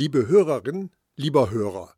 Liebe 0.00 0.28
Hörerin, 0.28 0.88
lieber 1.16 1.50
Hörer, 1.50 1.94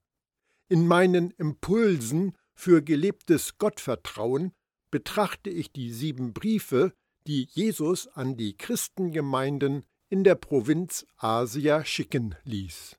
in 0.69 0.89
meinen 0.89 1.31
Impulsen 1.31 2.37
für 2.53 2.83
gelebtes 2.83 3.59
Gottvertrauen 3.59 4.51
betrachte 4.91 5.51
ich 5.51 5.71
die 5.71 5.93
sieben 5.93 6.33
Briefe, 6.33 6.95
die 7.29 7.45
Jesus 7.53 8.09
an 8.09 8.37
die 8.37 8.57
Christengemeinden 8.57 9.85
in 10.09 10.25
der 10.25 10.35
Provinz 10.35 11.07
Asia 11.17 11.85
schicken 11.85 12.35
ließ. 12.43 12.97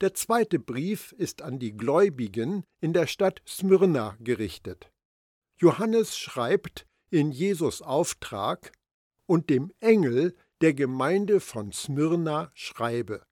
Der 0.00 0.14
zweite 0.14 0.58
Brief 0.58 1.12
ist 1.12 1.40
an 1.40 1.60
die 1.60 1.76
Gläubigen 1.76 2.64
in 2.80 2.92
der 2.92 3.06
Stadt 3.06 3.40
Smyrna 3.46 4.16
gerichtet. 4.18 4.90
Johannes 5.58 6.18
schreibt 6.18 6.88
in 7.08 7.30
Jesus 7.30 7.82
Auftrag 7.82 8.72
und 9.26 9.48
dem 9.48 9.70
Engel 9.78 10.34
der 10.60 10.74
Gemeinde 10.74 11.38
von 11.38 11.70
Smyrna 11.70 12.50
schreibe. 12.54 13.24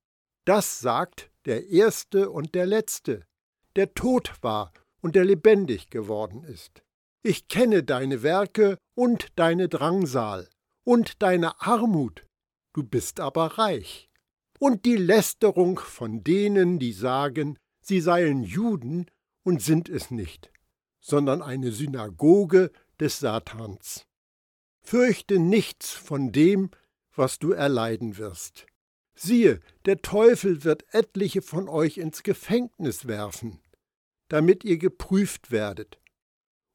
Das 0.44 0.80
sagt 0.80 1.30
der 1.44 1.68
Erste 1.68 2.30
und 2.30 2.54
der 2.54 2.66
Letzte, 2.66 3.24
der 3.76 3.94
tot 3.94 4.32
war 4.42 4.72
und 5.00 5.14
der 5.14 5.24
lebendig 5.24 5.88
geworden 5.90 6.42
ist. 6.44 6.82
Ich 7.22 7.46
kenne 7.46 7.84
deine 7.84 8.22
Werke 8.24 8.76
und 8.94 9.28
deine 9.36 9.68
Drangsal 9.68 10.48
und 10.84 11.22
deine 11.22 11.60
Armut, 11.60 12.26
du 12.72 12.82
bist 12.82 13.20
aber 13.20 13.58
reich. 13.58 14.08
Und 14.58 14.84
die 14.84 14.96
Lästerung 14.96 15.78
von 15.78 16.24
denen, 16.24 16.78
die 16.78 16.92
sagen, 16.92 17.58
sie 17.80 18.00
seien 18.00 18.42
Juden 18.42 19.06
und 19.44 19.62
sind 19.62 19.88
es 19.88 20.10
nicht, 20.10 20.52
sondern 21.00 21.42
eine 21.42 21.70
Synagoge 21.72 22.72
des 22.98 23.20
Satans. 23.20 24.06
Fürchte 24.80 25.38
nichts 25.38 25.90
von 25.90 26.32
dem, 26.32 26.70
was 27.14 27.38
du 27.38 27.52
erleiden 27.52 28.16
wirst. 28.18 28.66
Siehe, 29.14 29.60
der 29.84 30.02
Teufel 30.02 30.64
wird 30.64 30.84
etliche 30.94 31.42
von 31.42 31.68
euch 31.68 31.98
ins 31.98 32.22
Gefängnis 32.22 33.06
werfen, 33.06 33.60
damit 34.28 34.64
ihr 34.64 34.78
geprüft 34.78 35.50
werdet 35.50 36.02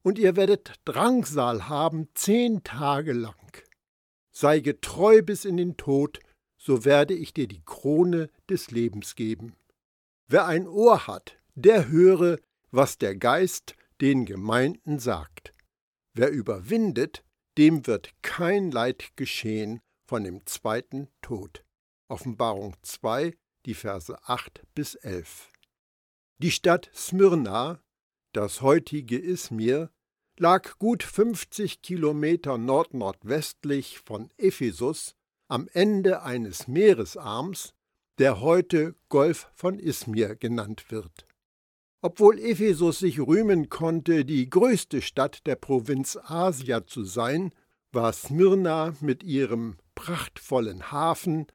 und 0.08 0.18
ihr 0.18 0.36
werdet 0.36 0.80
Drangsal 0.86 1.68
haben 1.68 2.08
zehn 2.14 2.62
Tage 2.64 3.12
lang. 3.12 3.34
Sei 4.30 4.60
getreu 4.60 5.20
bis 5.20 5.44
in 5.44 5.58
den 5.58 5.76
Tod, 5.76 6.20
so 6.56 6.86
werde 6.86 7.12
ich 7.12 7.34
dir 7.34 7.46
die 7.46 7.62
Krone 7.64 8.30
des 8.48 8.70
Lebens 8.70 9.16
geben. 9.16 9.54
Wer 10.28 10.46
ein 10.46 10.66
Ohr 10.66 11.06
hat, 11.06 11.36
der 11.54 11.88
höre, 11.88 12.38
was 12.70 12.96
der 12.96 13.16
Geist 13.16 13.74
den 14.00 14.24
Gemeinden 14.24 14.98
sagt. 14.98 15.52
Wer 16.14 16.30
überwindet, 16.30 17.22
dem 17.58 17.86
wird 17.86 18.14
kein 18.22 18.70
Leid 18.70 19.10
geschehen 19.16 19.80
von 20.06 20.24
dem 20.24 20.46
zweiten 20.46 21.08
Tod. 21.20 21.64
Offenbarung 22.08 22.74
2, 22.82 23.36
die 23.66 23.74
Verse 23.74 24.16
8 24.24 24.62
bis 24.74 24.94
11. 24.94 25.50
Die 26.38 26.50
Stadt 26.50 26.90
Smyrna, 26.94 27.80
das 28.32 28.62
heutige 28.62 29.18
Izmir, 29.18 29.90
lag 30.38 30.78
gut 30.78 31.02
50 31.02 31.82
Kilometer 31.82 32.56
nordnordwestlich 32.56 33.98
von 33.98 34.30
Ephesus 34.38 35.16
am 35.48 35.68
Ende 35.72 36.22
eines 36.22 36.68
Meeresarms, 36.68 37.74
der 38.18 38.40
heute 38.40 38.94
Golf 39.08 39.50
von 39.54 39.78
Izmir 39.78 40.34
genannt 40.36 40.90
wird. 40.90 41.26
Obwohl 42.00 42.38
Ephesus 42.38 43.00
sich 43.00 43.18
rühmen 43.18 43.68
konnte, 43.68 44.24
die 44.24 44.48
größte 44.48 45.02
Stadt 45.02 45.46
der 45.46 45.56
Provinz 45.56 46.16
Asia 46.16 46.86
zu 46.86 47.04
sein, 47.04 47.52
war 47.92 48.12
Smyrna 48.12 48.94
mit 49.00 49.24
ihrem 49.24 49.76
prachtvollen 49.94 50.92
Hafen, 50.92 51.46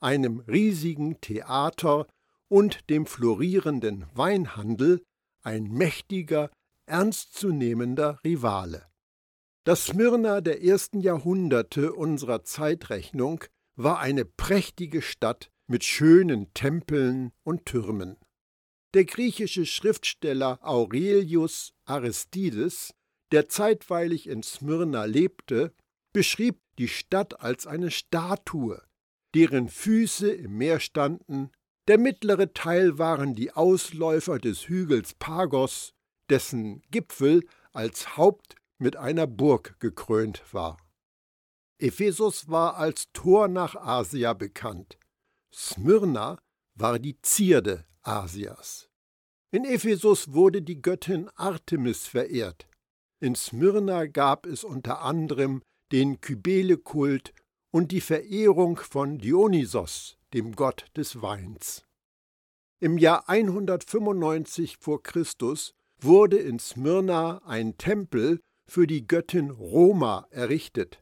einem 0.00 0.40
riesigen 0.40 1.20
Theater 1.20 2.06
und 2.48 2.88
dem 2.90 3.06
florierenden 3.06 4.06
Weinhandel 4.14 5.02
ein 5.42 5.64
mächtiger 5.64 6.50
ernstzunehmender 6.86 8.18
Rivale. 8.24 8.86
Das 9.64 9.86
Smyrna 9.86 10.40
der 10.40 10.62
ersten 10.64 11.00
Jahrhunderte 11.00 11.92
unserer 11.92 12.42
Zeitrechnung 12.42 13.44
war 13.76 13.98
eine 13.98 14.24
prächtige 14.24 15.02
Stadt 15.02 15.50
mit 15.66 15.84
schönen 15.84 16.52
Tempeln 16.54 17.32
und 17.44 17.66
Türmen. 17.66 18.16
Der 18.94 19.04
griechische 19.04 19.66
Schriftsteller 19.66 20.58
Aurelius 20.62 21.74
Aristides, 21.84 22.94
der 23.30 23.50
zeitweilig 23.50 24.26
in 24.26 24.42
Smyrna 24.42 25.04
lebte, 25.04 25.74
beschrieb 26.14 26.58
die 26.78 26.88
Stadt 26.88 27.40
als 27.40 27.66
eine 27.66 27.90
Statue, 27.90 28.82
deren 29.34 29.68
Füße 29.68 30.30
im 30.30 30.56
Meer 30.58 30.80
standen, 30.80 31.50
der 31.86 31.98
mittlere 31.98 32.52
Teil 32.52 32.98
waren 32.98 33.34
die 33.34 33.52
Ausläufer 33.52 34.38
des 34.38 34.68
Hügels 34.68 35.14
Pagos 35.14 35.94
dessen 36.28 36.82
Gipfel 36.90 37.44
als 37.72 38.16
Haupt 38.16 38.56
mit 38.78 38.96
einer 38.96 39.26
Burg 39.26 39.78
gekrönt 39.80 40.42
war. 40.52 40.76
Ephesus 41.78 42.48
war 42.48 42.76
als 42.76 43.10
Tor 43.12 43.48
nach 43.48 43.76
Asia 43.76 44.32
bekannt. 44.34 44.98
Smyrna 45.54 46.38
war 46.74 46.98
die 46.98 47.20
Zierde 47.22 47.86
Asias. 48.02 48.88
In 49.50 49.64
Ephesus 49.64 50.32
wurde 50.32 50.60
die 50.60 50.82
Göttin 50.82 51.30
Artemis 51.36 52.06
verehrt. 52.06 52.68
In 53.20 53.34
Smyrna 53.34 54.06
gab 54.06 54.44
es 54.44 54.64
unter 54.64 55.00
anderem 55.02 55.62
den 55.90 56.20
Kybele-Kult 56.20 57.32
und 57.70 57.92
die 57.92 58.00
Verehrung 58.00 58.76
von 58.76 59.18
Dionysos, 59.18 60.18
dem 60.32 60.54
Gott 60.54 60.86
des 60.96 61.20
Weins. 61.22 61.84
Im 62.80 62.98
Jahr 62.98 63.28
195 63.28 64.76
vor 64.78 65.02
Christus 65.02 65.74
wurde 66.00 66.38
in 66.38 66.58
Smyrna 66.58 67.42
ein 67.44 67.76
Tempel 67.76 68.40
für 68.68 68.86
die 68.86 69.06
Göttin 69.06 69.50
Roma 69.50 70.26
errichtet, 70.30 71.00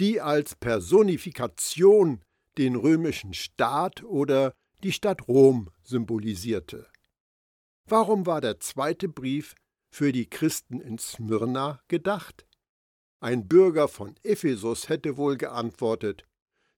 die 0.00 0.20
als 0.20 0.54
Personifikation 0.54 2.22
den 2.58 2.76
römischen 2.76 3.34
Staat 3.34 4.02
oder 4.02 4.52
die 4.82 4.92
Stadt 4.92 5.28
Rom 5.28 5.70
symbolisierte. 5.82 6.86
Warum 7.88 8.26
war 8.26 8.40
der 8.40 8.60
zweite 8.60 9.08
Brief 9.08 9.54
für 9.90 10.12
die 10.12 10.28
Christen 10.28 10.80
in 10.80 10.98
Smyrna 10.98 11.80
gedacht? 11.88 12.46
Ein 13.24 13.48
Bürger 13.48 13.88
von 13.88 14.14
Ephesus 14.22 14.90
hätte 14.90 15.16
wohl 15.16 15.38
geantwortet: 15.38 16.26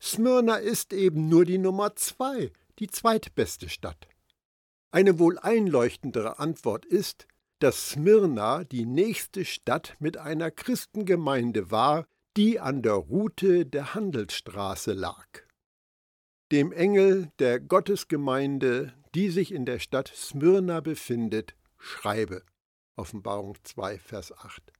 Smyrna 0.01 0.59
ist 0.59 0.93
eben 0.93 1.29
nur 1.29 1.45
die 1.45 1.59
Nummer 1.59 1.97
zwei, 1.97 2.53
die 2.79 2.87
zweitbeste 2.87 3.69
Stadt. 3.69 4.07
Eine 4.93 5.19
wohl 5.19 5.41
einleuchtendere 5.41 6.39
Antwort 6.39 6.85
ist, 6.85 7.27
dass 7.59 7.91
Smyrna 7.91 8.63
die 8.63 8.87
nächste 8.87 9.45
Stadt 9.45 9.97
mit 9.99 10.19
einer 10.19 10.53
Christengemeinde 10.53 11.73
war, 11.73 12.07
die 12.37 12.61
an 12.61 12.81
der 12.81 12.93
Route 12.93 13.67
der 13.67 13.95
Handelsstraße 13.95 14.93
lag. 14.93 15.27
Dem 16.53 16.71
Engel 16.71 17.29
der 17.41 17.59
Gottesgemeinde, 17.59 18.95
die 19.17 19.31
sich 19.31 19.51
in 19.51 19.67
der 19.67 19.81
Stadt 19.81 20.13
Smyrna 20.15 20.79
befindet, 20.79 21.57
schreibe. 21.77 22.45
Offenbarung 22.95 23.57
2, 23.65 23.99
Vers 23.99 24.31
8. 24.31 24.76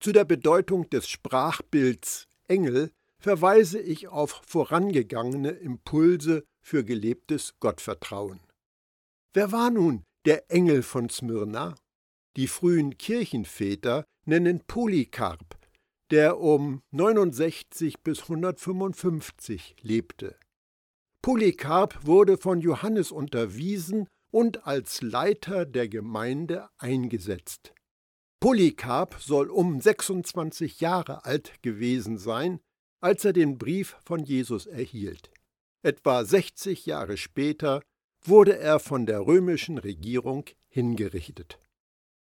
Zu 0.00 0.12
der 0.12 0.24
Bedeutung 0.24 0.88
des 0.88 1.10
Sprachbilds 1.10 2.26
Engel 2.48 2.90
verweise 3.18 3.78
ich 3.78 4.08
auf 4.08 4.40
vorangegangene 4.46 5.50
Impulse 5.50 6.42
für 6.62 6.84
gelebtes 6.84 7.58
Gottvertrauen. 7.60 8.40
Wer 9.34 9.52
war 9.52 9.70
nun 9.70 10.02
der 10.24 10.50
Engel 10.50 10.82
von 10.82 11.10
Smyrna? 11.10 11.74
Die 12.36 12.46
frühen 12.46 12.96
Kirchenväter 12.96 14.04
nennen 14.24 14.62
Polycarp, 14.66 15.58
der 16.10 16.40
um 16.40 16.80
69 16.92 18.00
bis 18.00 18.22
155 18.22 19.76
lebte. 19.82 20.34
Polycarp 21.20 22.06
wurde 22.06 22.38
von 22.38 22.62
Johannes 22.62 23.12
unterwiesen 23.12 24.08
und 24.32 24.66
als 24.66 25.02
Leiter 25.02 25.66
der 25.66 25.88
Gemeinde 25.88 26.70
eingesetzt. 26.78 27.74
Polycarp 28.40 29.16
soll 29.20 29.50
um 29.50 29.80
26 29.82 30.80
Jahre 30.80 31.26
alt 31.26 31.62
gewesen 31.62 32.16
sein, 32.16 32.60
als 33.02 33.24
er 33.24 33.34
den 33.34 33.58
Brief 33.58 33.96
von 34.02 34.24
Jesus 34.24 34.66
erhielt. 34.66 35.30
Etwa 35.82 36.24
60 36.24 36.86
Jahre 36.86 37.18
später 37.18 37.82
wurde 38.24 38.58
er 38.58 38.80
von 38.80 39.04
der 39.04 39.26
römischen 39.26 39.76
Regierung 39.76 40.46
hingerichtet. 40.68 41.58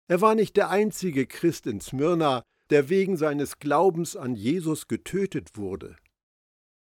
Er 0.10 0.22
war 0.22 0.36
nicht 0.36 0.56
der 0.56 0.70
einzige 0.70 1.26
Christ 1.26 1.68
in 1.68 1.82
Smyrna, 1.82 2.44
der 2.70 2.90
wegen 2.90 3.18
seines 3.18 3.60
Glaubens 3.60 4.16
an 4.16 4.36
Jesus 4.36 4.88
getötet 4.88 5.58
wurde. 5.58 5.98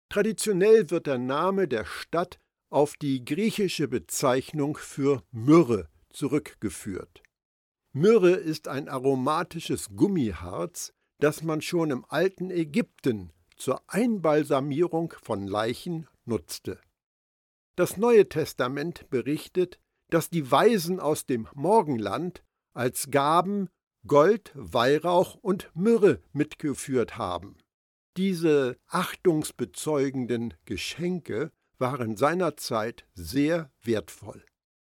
Traditionell 0.10 0.90
wird 0.92 1.08
der 1.08 1.18
Name 1.18 1.68
der 1.70 1.86
Stadt 1.86 2.38
auf 2.70 2.96
die 2.98 3.24
griechische 3.24 3.88
Bezeichnung 3.88 4.78
für 4.78 5.24
Myrrhe 5.32 5.88
zurückgeführt. 6.10 7.25
Myrrhe 7.98 8.32
ist 8.32 8.68
ein 8.68 8.90
aromatisches 8.90 9.96
Gummiharz, 9.96 10.92
das 11.22 11.44
man 11.44 11.62
schon 11.62 11.92
im 11.92 12.04
alten 12.10 12.52
Ägypten 12.52 13.32
zur 13.56 13.82
Einbalsamierung 13.88 15.14
von 15.24 15.48
Leichen 15.48 16.06
nutzte. 16.26 16.82
Das 17.78 17.96
Neue 17.96 18.28
Testament 18.28 19.10
berichtet, 19.10 19.80
dass 20.10 20.30
die 20.30 20.52
Weisen 20.52 21.00
aus 21.00 21.26
dem 21.26 21.48
Morgenland 21.54 22.44
als 22.74 23.12
Gaben 23.12 23.70
Gold, 24.06 24.52
Weihrauch 24.56 25.36
und 25.36 25.72
Myrrhe 25.74 26.22
mitgeführt 26.34 27.18
haben. 27.18 27.56
Diese 28.18 28.76
achtungsbezeugenden 28.88 30.54
Geschenke 30.66 31.50
waren 31.78 32.18
seinerzeit 32.18 33.08
sehr 33.14 33.72
wertvoll. 33.84 34.44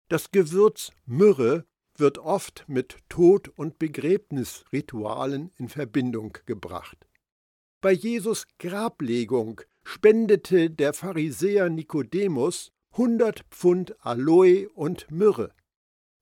Das 0.08 0.32
Gewürz 0.32 0.92
Myrrhe 1.06 1.66
wird 1.96 2.18
oft 2.18 2.66
mit 2.68 2.98
Tod- 3.10 3.50
und 3.50 3.80
Begräbnisritualen 3.80 5.52
in 5.58 5.70
Verbindung 5.70 6.38
gebracht. 6.46 7.08
Bei 7.82 7.92
Jesus 7.92 8.48
Grablegung 8.60 9.62
spendete 9.84 10.70
der 10.70 10.94
Pharisäer 10.94 11.70
Nikodemus 11.70 12.72
100 12.92 13.44
Pfund 13.50 13.96
Aloe 14.06 14.70
und 14.70 15.10
Myrrhe. 15.12 15.54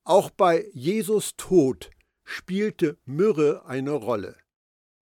Auch 0.03 0.29
bei 0.29 0.67
Jesus 0.73 1.35
Tod 1.37 1.91
spielte 2.23 2.97
Myrrhe 3.05 3.65
eine 3.65 3.91
Rolle. 3.91 4.37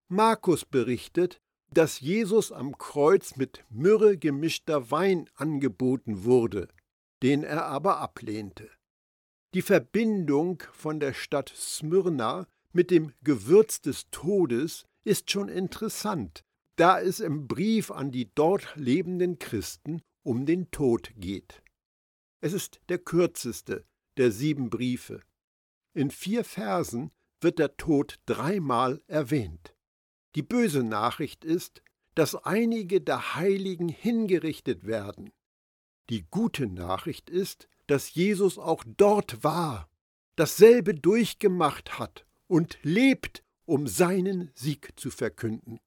Markus 0.09 0.65
berichtet, 0.65 1.41
dass 1.71 2.01
Jesus 2.01 2.51
am 2.51 2.79
Kreuz 2.79 3.37
mit 3.37 3.65
Myrrhe 3.69 4.17
gemischter 4.17 4.91
Wein 4.91 5.29
angeboten 5.35 6.25
wurde, 6.25 6.69
den 7.23 7.43
er 7.45 7.67
aber 7.67 7.99
ablehnte. 7.99 8.71
Die 9.55 9.63
Verbindung 9.63 10.63
von 10.73 11.01
der 11.01 11.15
Stadt 11.15 11.51
Smyrna 11.57 12.47
mit 12.73 12.91
dem 12.91 13.13
Gewürz 13.23 13.81
des 13.81 14.11
Todes 14.11 14.85
ist 15.05 15.31
schon 15.31 15.49
interessant, 15.49 16.45
da 16.77 17.01
es 17.01 17.21
im 17.21 17.49
Brief 17.49 17.91
an 17.91 18.11
die 18.11 18.31
dort 18.35 18.77
lebenden 18.77 19.39
Christen 19.39 20.03
um 20.23 20.45
den 20.45 20.71
Tod 20.71 21.13
geht. 21.17 21.63
Es 22.41 22.53
ist 22.53 22.81
der 22.91 22.99
kürzeste 22.99 23.87
der 24.19 24.33
sieben 24.33 24.69
Briefe. 24.69 25.23
In 25.95 26.11
vier 26.11 26.45
Versen 26.45 27.11
wird 27.41 27.59
der 27.59 27.77
Tod 27.77 28.19
dreimal 28.27 29.01
erwähnt. 29.07 29.75
Die 30.35 30.43
böse 30.43 30.83
Nachricht 30.83 31.45
ist, 31.45 31.83
dass 32.15 32.35
einige 32.35 33.01
der 33.01 33.37
Heiligen 33.37 33.89
hingerichtet 33.89 34.87
werden. 34.87 35.33
Die 36.11 36.27
gute 36.31 36.67
Nachricht 36.67 37.29
ist, 37.29 37.69
dass 37.87 38.15
Jesus 38.15 38.59
auch 38.59 38.85
dort 38.87 39.45
war, 39.45 39.91
dasselbe 40.37 40.95
durchgemacht 40.95 41.99
hat 41.99 42.27
und 42.47 42.79
lebt, 42.83 43.45
um 43.65 43.87
seinen 43.87 44.51
Sieg 44.55 44.93
zu 44.97 45.11
verkünden. 45.11 45.81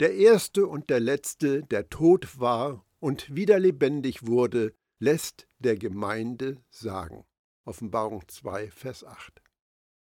Der 0.00 0.14
erste 0.14 0.66
und 0.66 0.90
der 0.90 1.00
letzte, 1.00 1.62
der 1.62 1.88
tot 1.88 2.38
war 2.38 2.84
und 3.00 3.34
wieder 3.34 3.58
lebendig 3.58 4.26
wurde, 4.26 4.74
lässt 4.98 5.48
der 5.58 5.76
Gemeinde 5.76 6.62
sagen. 6.70 7.24
Offenbarung 7.64 8.26
2, 8.28 8.70
Vers 8.70 9.04
8. 9.04 9.42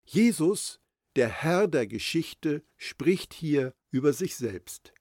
Jesus, 0.05 0.81
der 1.17 1.29
Herr 1.29 1.69
der 1.69 1.87
Geschichte, 1.87 2.65
spricht 2.77 3.33
hier 3.33 3.75
über 3.91 4.13
sich 4.13 4.37
selbst. 4.37 4.93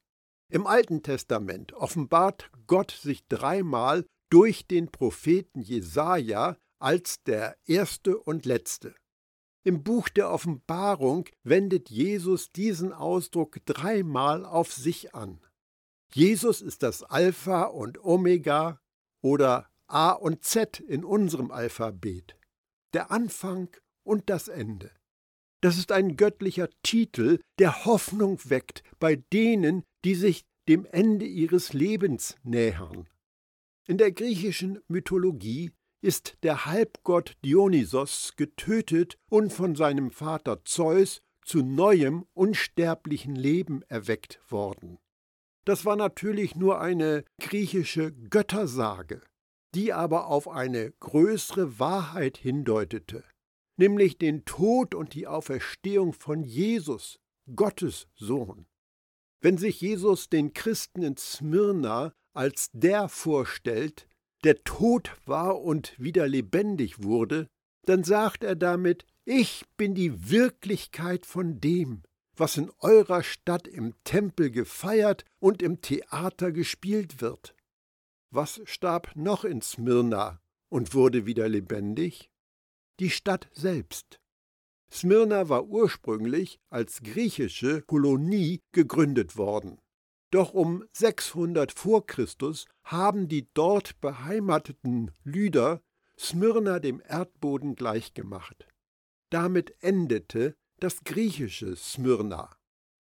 Im 0.53 0.67
Alten 0.67 1.01
Testament 1.01 1.73
offenbart 1.73 2.51
Gott 2.67 2.91
sich 2.91 3.27
dreimal 3.27 4.05
durch 4.29 4.67
den 4.67 4.91
Propheten 4.91 5.61
Jesaja 5.61 6.57
als 6.77 7.23
der 7.23 7.57
Erste 7.65 8.19
und 8.19 8.45
Letzte. 8.45 8.93
Im 9.63 9.83
Buch 9.83 10.09
der 10.09 10.29
Offenbarung 10.29 11.25
wendet 11.41 11.89
Jesus 11.89 12.51
diesen 12.51 12.93
Ausdruck 12.93 13.65
dreimal 13.65 14.45
auf 14.45 14.71
sich 14.71 15.15
an. 15.15 15.43
Jesus 16.13 16.61
ist 16.61 16.83
das 16.83 17.01
Alpha 17.01 17.63
und 17.63 18.03
Omega 18.03 18.79
oder 19.23 19.67
A 19.87 20.11
und 20.11 20.43
Z 20.43 20.79
in 20.79 21.03
unserem 21.03 21.49
Alphabet, 21.49 22.37
der 22.93 23.09
Anfang 23.09 23.75
und 24.03 24.29
das 24.29 24.49
Ende. 24.49 24.91
Das 25.63 25.77
ist 25.77 25.93
ein 25.93 26.17
göttlicher 26.17 26.67
Titel, 26.83 27.39
der 27.57 27.85
Hoffnung 27.85 28.37
weckt 28.43 28.83
bei 28.99 29.15
denen, 29.15 29.83
die 30.03 30.13
sich 30.13 30.43
dem 30.67 30.85
Ende 30.85 31.25
ihres 31.25 31.71
Lebens 31.71 32.35
nähern. 32.43 33.07
In 33.87 33.97
der 33.97 34.11
griechischen 34.11 34.79
Mythologie 34.89 35.71
ist 36.01 36.35
der 36.43 36.65
Halbgott 36.65 37.37
Dionysos 37.45 38.33
getötet 38.35 39.17
und 39.29 39.53
von 39.53 39.77
seinem 39.77 40.11
Vater 40.11 40.65
Zeus 40.65 41.21
zu 41.45 41.63
neuem 41.63 42.25
unsterblichen 42.33 43.37
Leben 43.37 43.83
erweckt 43.83 44.41
worden. 44.49 44.99
Das 45.63 45.85
war 45.85 45.95
natürlich 45.95 46.57
nur 46.57 46.81
eine 46.81 47.23
griechische 47.39 48.11
Göttersage, 48.11 49.21
die 49.75 49.93
aber 49.93 50.27
auf 50.27 50.49
eine 50.49 50.91
größere 50.99 51.79
Wahrheit 51.79 52.37
hindeutete, 52.37 53.23
nämlich 53.77 54.17
den 54.17 54.45
Tod 54.45 54.95
und 54.95 55.13
die 55.13 55.27
Auferstehung 55.27 56.13
von 56.13 56.43
Jesus, 56.43 57.19
Gottes 57.55 58.07
Sohn. 58.15 58.65
Wenn 59.41 59.57
sich 59.57 59.81
Jesus 59.81 60.29
den 60.29 60.53
Christen 60.53 61.03
in 61.03 61.17
Smyrna 61.17 62.13
als 62.33 62.69
der 62.71 63.09
vorstellt, 63.09 64.07
der 64.43 64.63
tot 64.63 65.11
war 65.25 65.61
und 65.61 65.99
wieder 65.99 66.27
lebendig 66.27 67.03
wurde, 67.03 67.47
dann 67.85 68.03
sagt 68.03 68.43
er 68.43 68.55
damit, 68.55 69.05
ich 69.25 69.63
bin 69.77 69.95
die 69.95 70.29
Wirklichkeit 70.29 71.25
von 71.25 71.59
dem, 71.59 72.03
was 72.35 72.57
in 72.57 72.71
eurer 72.79 73.23
Stadt 73.23 73.67
im 73.67 73.93
Tempel 74.03 74.51
gefeiert 74.51 75.25
und 75.39 75.61
im 75.61 75.81
Theater 75.81 76.51
gespielt 76.51 77.21
wird. 77.21 77.55
Was 78.31 78.61
starb 78.65 79.15
noch 79.15 79.43
in 79.43 79.61
Smyrna 79.61 80.41
und 80.69 80.93
wurde 80.93 81.25
wieder 81.25 81.47
lebendig? 81.47 82.31
Die 82.99 83.09
Stadt 83.09 83.49
selbst. 83.53 84.19
Smyrna 84.91 85.49
war 85.49 85.65
ursprünglich 85.65 86.59
als 86.69 87.01
griechische 87.01 87.81
Kolonie 87.81 88.61
gegründet 88.71 89.37
worden. 89.37 89.79
Doch 90.29 90.53
um 90.53 90.83
600 90.93 91.71
vor 91.71 92.05
Christus 92.05 92.65
haben 92.83 93.27
die 93.27 93.47
dort 93.53 93.99
beheimateten 94.01 95.11
Lyder 95.23 95.81
Smyrna 96.19 96.79
dem 96.79 97.01
Erdboden 97.07 97.75
gleichgemacht. 97.75 98.67
Damit 99.31 99.75
endete 99.81 100.55
das 100.79 101.03
griechische 101.03 101.75
Smyrna. 101.75 102.55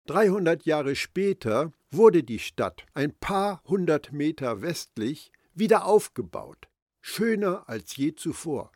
300 0.07 0.65
Jahre 0.65 0.95
später 0.95 1.71
wurde 1.91 2.23
die 2.23 2.39
Stadt 2.39 2.85
ein 2.93 3.13
paar 3.13 3.61
hundert 3.65 4.11
Meter 4.11 4.61
westlich 4.61 5.31
wieder 5.53 5.85
aufgebaut, 5.85 6.67
schöner 7.01 7.69
als 7.69 7.95
je 7.95 8.15
zuvor. 8.15 8.71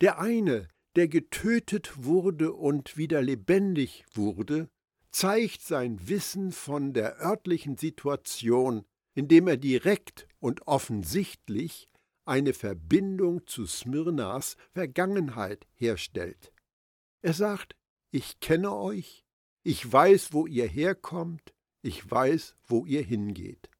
Der 0.00 0.18
eine, 0.18 0.68
der 0.94 1.08
getötet 1.08 2.04
wurde 2.04 2.52
und 2.52 2.96
wieder 2.96 3.22
lebendig 3.22 4.04
wurde, 4.12 4.68
zeigt 5.10 5.62
sein 5.62 6.08
Wissen 6.08 6.52
von 6.52 6.92
der 6.92 7.18
örtlichen 7.20 7.76
Situation, 7.76 8.84
indem 9.14 9.48
er 9.48 9.56
direkt 9.56 10.26
und 10.38 10.66
offensichtlich 10.66 11.88
eine 12.26 12.52
Verbindung 12.52 13.46
zu 13.46 13.66
Smyrnas 13.66 14.56
Vergangenheit 14.72 15.66
herstellt. 15.74 16.52
Er 17.22 17.32
sagt, 17.32 17.76
ich 18.10 18.40
kenne 18.40 18.74
euch, 18.74 19.24
ich 19.62 19.90
weiß, 19.90 20.32
wo 20.32 20.46
ihr 20.46 20.66
herkommt, 20.66 21.54
ich 21.82 22.10
weiß, 22.10 22.56
wo 22.66 22.84
ihr 22.84 23.02
hingeht. 23.02 23.70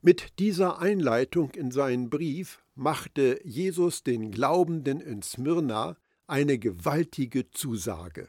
Mit 0.00 0.38
dieser 0.38 0.78
Einleitung 0.78 1.50
in 1.50 1.72
seinen 1.72 2.08
Brief 2.08 2.62
machte 2.76 3.40
Jesus 3.42 4.04
den 4.04 4.30
Glaubenden 4.30 5.00
in 5.00 5.22
Smyrna 5.22 5.96
eine 6.28 6.58
gewaltige 6.58 7.50
Zusage. 7.50 8.28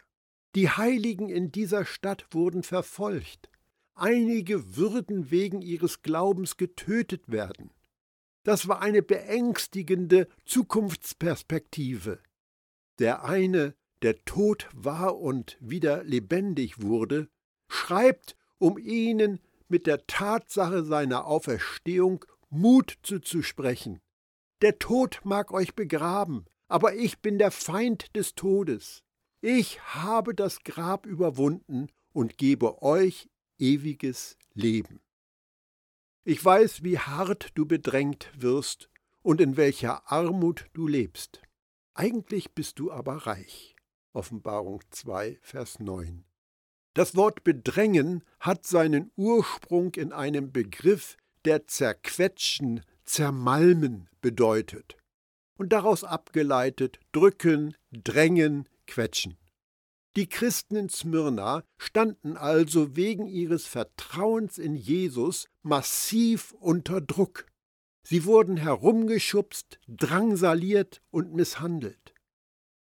Die 0.55 0.69
Heiligen 0.69 1.29
in 1.29 1.51
dieser 1.51 1.85
Stadt 1.85 2.25
wurden 2.31 2.63
verfolgt. 2.63 3.51
Einige 3.93 4.77
würden 4.77 5.29
wegen 5.29 5.61
ihres 5.61 6.01
Glaubens 6.01 6.57
getötet 6.57 7.29
werden. 7.29 7.69
Das 8.43 8.67
war 8.67 8.81
eine 8.81 9.03
beängstigende 9.03 10.27
Zukunftsperspektive. 10.45 12.19
Der 12.97 13.25
eine, 13.25 13.75
der 14.01 14.25
tot 14.25 14.67
war 14.73 15.19
und 15.19 15.55
wieder 15.59 16.03
lebendig 16.03 16.81
wurde, 16.81 17.29
schreibt, 17.67 18.35
um 18.57 18.79
ihnen 18.79 19.39
mit 19.69 19.87
der 19.87 20.05
Tatsache 20.07 20.83
seiner 20.83 21.25
Auferstehung 21.25 22.25
Mut 22.49 22.97
zuzusprechen. 23.03 24.01
Der 24.61 24.79
Tod 24.79 25.21
mag 25.23 25.51
euch 25.51 25.75
begraben, 25.75 26.45
aber 26.67 26.95
ich 26.95 27.19
bin 27.19 27.37
der 27.37 27.51
Feind 27.51 28.15
des 28.15 28.35
Todes. 28.35 29.03
Ich 29.41 29.81
habe 29.95 30.35
das 30.35 30.63
Grab 30.63 31.05
überwunden 31.05 31.87
und 32.11 32.37
gebe 32.37 32.81
euch 32.81 33.29
ewiges 33.57 34.37
Leben. 34.53 34.99
Ich 36.25 36.43
weiß, 36.43 36.83
wie 36.83 36.99
hart 36.99 37.51
du 37.55 37.65
bedrängt 37.65 38.29
wirst 38.35 38.89
und 39.21 39.39
in 39.39 39.55
welcher 39.57 40.11
Armut 40.11 40.65
du 40.73 40.87
lebst. 40.87 41.41
Eigentlich 41.93 42.53
bist 42.53 42.79
du 42.79 42.91
aber 42.91 43.25
reich. 43.27 43.75
Offenbarung 44.13 44.81
2, 44.89 45.39
Vers 45.41 45.79
9. 45.79 46.28
Das 46.93 47.15
Wort 47.15 47.43
bedrängen 47.43 48.23
hat 48.39 48.65
seinen 48.65 49.11
Ursprung 49.15 49.93
in 49.95 50.11
einem 50.11 50.51
Begriff, 50.51 51.17
der 51.45 51.67
zerquetschen, 51.67 52.81
zermalmen 53.05 54.09
bedeutet 54.21 54.97
und 55.57 55.69
daraus 55.69 56.03
abgeleitet 56.03 56.99
drücken, 57.11 57.75
drängen, 57.91 58.67
quetschen. 58.87 59.37
Die 60.15 60.27
Christen 60.27 60.75
in 60.75 60.89
Smyrna 60.89 61.63
standen 61.77 62.35
also 62.35 62.95
wegen 62.95 63.27
ihres 63.27 63.67
Vertrauens 63.67 64.57
in 64.57 64.75
Jesus 64.75 65.47
massiv 65.61 66.53
unter 66.53 66.99
Druck. 66.99 67.45
Sie 68.03 68.25
wurden 68.25 68.57
herumgeschubst, 68.57 69.79
drangsaliert 69.87 71.01
und 71.11 71.33
misshandelt. 71.33 72.13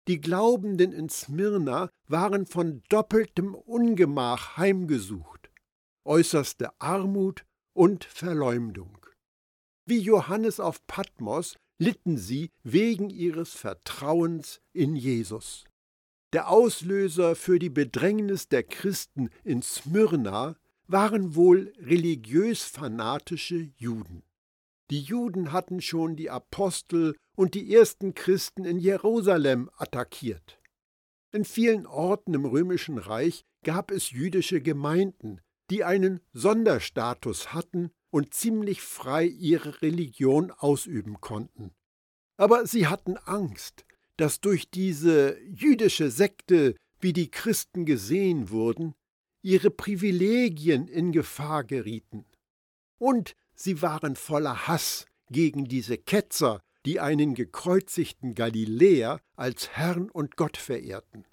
Die 0.07 0.21
Glaubenden 0.21 0.91
in 0.91 1.09
Smyrna 1.09 1.89
waren 2.07 2.45
von 2.45 2.83
doppeltem 2.89 3.55
Ungemach 3.55 4.55
heimgesucht, 4.57 5.49
äußerste 6.03 6.69
Armut 6.79 7.43
und 7.73 8.03
Verleumdung. 8.03 8.99
Wie 9.87 9.99
Johannes 9.99 10.59
auf 10.59 10.85
Patmos 10.85 11.57
litten 11.79 12.17
sie 12.17 12.51
wegen 12.63 13.09
ihres 13.09 13.53
Vertrauens 13.53 14.61
in 14.73 14.95
Jesus. 14.95 15.65
Der 16.33 16.49
Auslöser 16.49 17.35
für 17.35 17.57
die 17.57 17.69
Bedrängnis 17.69 18.47
der 18.47 18.63
Christen 18.63 19.29
in 19.43 19.61
Smyrna 19.61 20.55
waren 20.87 21.35
wohl 21.35 21.73
religiös-fanatische 21.79 23.71
Juden. 23.77 24.21
Die 24.91 25.01
Juden 25.01 25.51
hatten 25.51 25.81
schon 25.81 26.15
die 26.15 26.29
Apostel 26.29 27.15
und 27.35 27.55
die 27.55 27.73
ersten 27.73 28.13
Christen 28.13 28.65
in 28.65 28.79
Jerusalem 28.79 29.69
attackiert. 29.77 30.59
In 31.31 31.43
vielen 31.43 31.85
Orten 31.87 32.33
im 32.33 32.45
römischen 32.45 32.97
Reich 32.97 33.43
gab 33.63 33.91
es 33.91 34.11
jüdische 34.11 34.61
Gemeinden, 34.61 35.41
die 35.69 35.83
einen 35.83 36.21
Sonderstatus 36.33 37.53
hatten 37.53 37.91
und 38.11 38.33
ziemlich 38.33 38.81
frei 38.81 39.25
ihre 39.25 39.81
Religion 39.81 40.51
ausüben 40.51 41.19
konnten. 41.19 41.73
Aber 42.37 42.67
sie 42.67 42.87
hatten 42.87 43.17
Angst, 43.17 43.85
dass 44.17 44.39
durch 44.39 44.69
diese 44.69 45.37
jüdische 45.41 46.11
Sekte, 46.11 46.75
wie 46.99 47.11
die 47.11 47.29
Christen 47.29 47.85
gesehen 47.85 48.49
wurden, 48.49 48.93
ihre 49.41 49.69
Privilegien 49.69 50.87
in 50.87 51.11
Gefahr 51.11 51.63
gerieten. 51.63 52.25
Und 52.97 53.35
Sie 53.55 53.81
waren 53.81 54.15
voller 54.15 54.67
Hass 54.67 55.05
gegen 55.29 55.65
diese 55.65 55.97
Ketzer, 55.97 56.61
die 56.85 56.99
einen 56.99 57.33
gekreuzigten 57.33 58.35
Galiläer 58.35 59.19
als 59.35 59.69
Herrn 59.69 60.09
und 60.09 60.35
Gott 60.35 60.57
verehrten. 60.57 61.25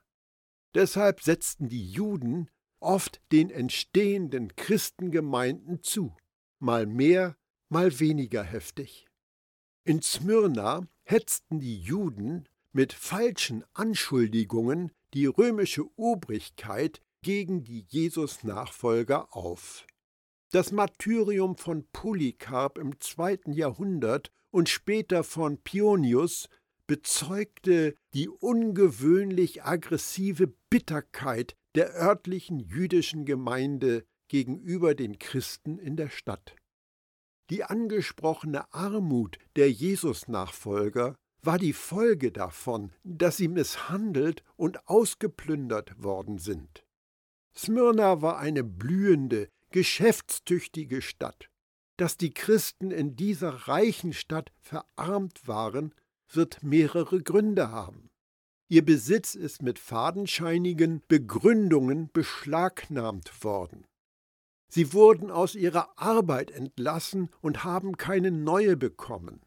Deshalb 0.75 1.21
setzten 1.21 1.69
die 1.69 1.91
Juden 1.91 2.49
oft 2.81 3.21
den 3.31 3.50
entstehenden 3.50 4.57
Christengemeinden 4.57 5.83
zu, 5.83 6.17
mal 6.59 6.87
mehr, 6.87 7.37
mal 7.69 8.00
weniger 8.00 8.43
heftig. 8.43 9.07
In 9.85 10.00
Smyrna 10.00 10.87
hetzten 11.02 11.59
die 11.59 11.81
Juden 11.81 12.49
mit 12.73 12.93
falschen 12.93 13.64
Anschuldigungen 13.75 14.93
die 15.12 15.26
römische 15.26 15.85
Obrigkeit 15.99 17.02
gegen 17.21 17.64
die 17.64 17.85
Jesus-Nachfolger 17.88 19.35
auf. 19.37 19.87
Das 20.53 20.71
Martyrium 20.71 21.57
von 21.57 21.87
Polycarp 21.93 22.77
im 22.77 23.01
zweiten 23.01 23.55
Jahrhundert 23.55 24.31
und 24.51 24.69
später 24.69 25.25
von 25.25 25.57
Pionius 25.57 26.51
bezeugte 26.87 27.95
die 28.13 28.29
ungewöhnlich 28.29 29.65
aggressive 29.65 30.53
Bitterkeit 30.69 31.57
der 31.75 31.95
örtlichen 31.95 32.61
jüdischen 32.61 33.25
Gemeinde 33.25 34.05
gegenüber 34.29 34.95
den 34.95 35.19
Christen 35.19 35.79
in 35.79 35.97
der 35.97 36.11
Stadt. 36.11 36.55
Die 37.49 37.65
angesprochene 37.65 38.71
Armut 38.75 39.39
der 39.57 39.73
Jesus-Nachfolger 39.73 41.17
war 41.41 41.57
die 41.57 41.73
Folge 41.73 42.31
davon, 42.31 42.93
dass 43.05 43.39
sie 43.39 43.49
misshandelt 43.49 44.45
und 44.57 44.87
ausgeplündert 44.87 46.03
worden 46.03 46.37
sind. 46.37 46.85
Smyrna 47.57 48.21
war 48.21 48.39
eine 48.39 48.65
blühende, 48.65 49.49
geschäftstüchtige 49.73 51.02
Stadt. 51.02 51.49
Dass 51.97 52.17
die 52.17 52.33
Christen 52.33 52.91
in 52.91 53.17
dieser 53.17 53.69
reichen 53.69 54.12
Stadt 54.12 54.52
verarmt 54.61 55.47
waren, 55.47 55.95
wird 56.31 56.62
mehrere 56.62 57.23
Gründe 57.23 57.71
haben. 57.71 58.11
Ihr 58.69 58.85
Besitz 58.85 59.35
ist 59.35 59.61
mit 59.62 59.79
fadenscheinigen 59.79 61.02
Begründungen 61.07 62.11
beschlagnahmt 62.12 63.45
worden. 63.45 63.87
Sie 64.69 64.95
wurden 64.95 65.31
aus 65.31 65.55
ihrer 65.55 65.99
Arbeit 65.99 66.50
entlassen 66.50 67.29
und 67.43 67.64
haben 67.64 67.99
keine 67.99 68.31
neue 68.31 68.79
bekommen. 68.79 69.43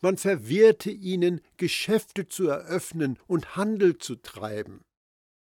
Man 0.00 0.16
verwehrte 0.16 0.90
ihnen, 0.90 1.40
Geschäfte 1.56 2.26
zu 2.26 2.48
eröffnen 2.48 3.18
und 3.28 3.54
Handel 3.54 3.98
zu 3.98 4.16
treiben. 4.16 4.82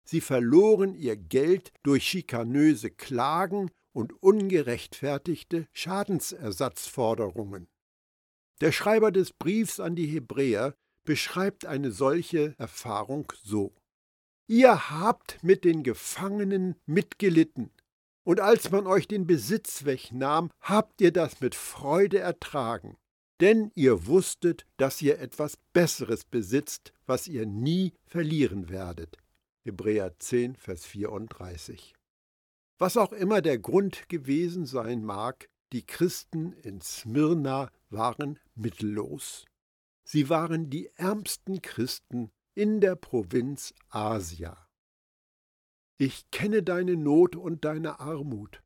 Sie 0.05 0.21
verloren 0.21 0.95
ihr 0.97 1.17
Geld 1.17 1.73
durch 1.85 2.05
schikanöse 2.05 2.91
Klagen 2.91 3.71
und 3.95 4.23
ungerechtfertigte 4.23 5.67
Schadensersatzforderungen. 5.73 7.69
Der 8.61 8.73
Schreiber 8.73 9.11
des 9.11 9.33
Briefs 9.33 9.81
an 9.81 9.97
die 9.97 10.07
Hebräer 10.07 10.75
beschreibt 11.05 11.65
eine 11.65 11.93
solche 11.93 12.55
Erfahrung 12.59 13.33
so. 13.43 13.73
Ihr 14.47 14.91
habt 14.91 15.43
mit 15.43 15.65
den 15.65 15.83
Gefangenen 15.83 16.77
mitgelitten, 16.85 17.71
und 18.25 18.41
als 18.41 18.71
man 18.71 18.87
euch 18.87 19.07
den 19.07 19.27
Besitz 19.27 19.85
wegnahm, 19.85 20.51
habt 20.61 21.01
ihr 21.01 21.13
das 21.13 21.41
mit 21.41 21.55
Freude 21.55 22.19
ertragen, 22.19 22.97
denn 23.41 23.71
ihr 23.75 24.07
wusstet, 24.07 24.67
dass 24.79 25.03
ihr 25.03 25.19
etwas 25.19 25.59
Besseres 25.73 26.25
besitzt, 26.25 26.93
was 27.07 27.29
ihr 27.29 27.47
nie 27.47 27.93
verlieren 28.07 28.71
werdet. 28.71 29.19
Hebräer 29.63 30.19
10, 30.19 30.57
Vers 30.57 30.85
34. 30.87 31.95
Was 32.79 32.97
auch 32.97 33.13
immer 33.13 33.41
der 33.41 33.59
Grund 33.59 34.09
gewesen 34.09 34.67
sein 34.67 35.05
mag, 35.05 35.49
die 35.73 35.87
Christen 35.87 36.53
in 36.53 36.81
Smyrna 36.81 37.71
waren 37.89 38.39
mittellos. 38.55 39.45
Sie 40.05 40.29
waren 40.29 40.71
die 40.71 40.91
ärmsten 40.97 41.63
Christen 41.63 42.31
in 42.55 42.81
der 42.81 42.95
Provinz 42.95 43.75
Asia. 43.89 44.69
Ich 45.99 46.31
kenne 46.31 46.63
deine 46.63 46.97
Not 46.97 47.37
und 47.37 47.65
deine 47.65 48.01
Armut, 48.01 48.63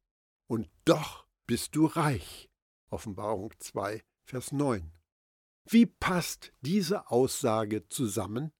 und 0.46 0.68
doch 0.84 1.26
bist 1.46 1.76
du 1.76 1.86
reich. 1.86 2.48
Offenbarung 2.90 3.52
2, 3.58 4.02
Vers 4.24 4.52
9. 4.52 4.92
Wie 5.70 5.86
passt 5.86 6.52
diese 6.62 7.10
Aussage 7.10 7.86
zusammen? 7.88 8.52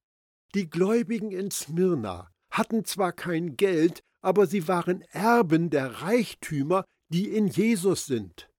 Die 0.54 0.68
Gläubigen 0.68 1.32
in 1.32 1.50
Smyrna 1.50 2.30
hatten 2.50 2.84
zwar 2.84 3.12
kein 3.12 3.56
Geld, 3.56 4.04
aber 4.20 4.46
sie 4.46 4.68
waren 4.68 5.02
Erben 5.10 5.70
der 5.70 6.02
Reichtümer, 6.02 6.84
die 7.08 7.28
in 7.28 7.46
Jesus 7.46 8.06
sind. 8.06 8.50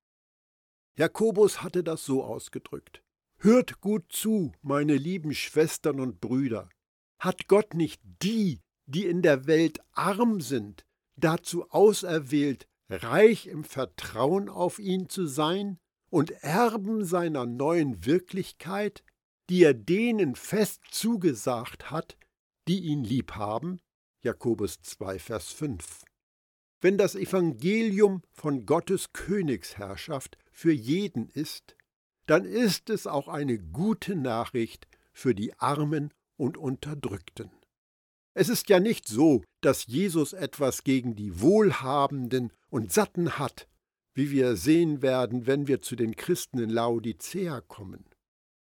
Jakobus 0.97 1.61
hatte 1.61 1.83
das 1.83 2.03
so 2.03 2.23
ausgedrückt. 2.23 3.01
Hört 3.37 3.79
gut 3.79 4.05
zu, 4.09 4.51
meine 4.61 4.97
lieben 4.97 5.33
Schwestern 5.33 5.99
und 5.99 6.19
Brüder. 6.19 6.69
Hat 7.19 7.47
Gott 7.47 7.73
nicht 7.73 8.01
die, 8.21 8.59
die 8.85 9.05
in 9.05 9.21
der 9.21 9.47
Welt 9.47 9.79
arm 9.91 10.41
sind, 10.41 10.83
dazu 11.15 11.69
auserwählt, 11.69 12.67
reich 12.89 13.47
im 13.47 13.63
Vertrauen 13.63 14.49
auf 14.49 14.79
ihn 14.79 15.09
zu 15.09 15.25
sein 15.25 15.77
und 16.09 16.31
Erben 16.31 17.05
seiner 17.05 17.45
neuen 17.45 18.05
Wirklichkeit, 18.05 19.03
die 19.49 19.63
er 19.63 19.73
denen 19.73 20.35
fest 20.35 20.81
zugesagt 20.91 21.91
hat, 21.91 22.17
die 22.67 22.79
ihn 22.79 23.03
lieb 23.03 23.33
haben? 23.35 23.79
Jakobus 24.21 24.81
2, 24.81 25.17
Vers 25.17 25.51
5. 25.53 26.03
Wenn 26.81 26.97
das 26.97 27.15
Evangelium 27.15 28.21
von 28.31 28.65
Gottes 28.65 29.13
Königsherrschaft 29.13 30.37
für 30.51 30.73
jeden 30.73 31.29
ist, 31.29 31.75
dann 32.25 32.43
ist 32.43 32.89
es 32.89 33.07
auch 33.07 33.29
eine 33.29 33.57
gute 33.57 34.15
Nachricht 34.15 34.87
für 35.13 35.33
die 35.33 35.53
Armen 35.57 36.13
und 36.35 36.57
Unterdrückten. 36.57 37.49
Es 38.33 38.49
ist 38.49 38.69
ja 38.69 38.79
nicht 38.79 39.07
so, 39.07 39.43
dass 39.61 39.87
Jesus 39.87 40.33
etwas 40.33 40.83
gegen 40.83 41.15
die 41.15 41.41
Wohlhabenden 41.41 42.51
und 42.69 42.91
Satten 42.91 43.39
hat, 43.39 43.67
wie 44.13 44.31
wir 44.31 44.57
sehen 44.57 45.01
werden, 45.01 45.47
wenn 45.47 45.67
wir 45.67 45.81
zu 45.81 45.95
den 45.95 46.15
Christen 46.15 46.59
in 46.59 46.69
Laodicea 46.69 47.61
kommen. 47.61 48.05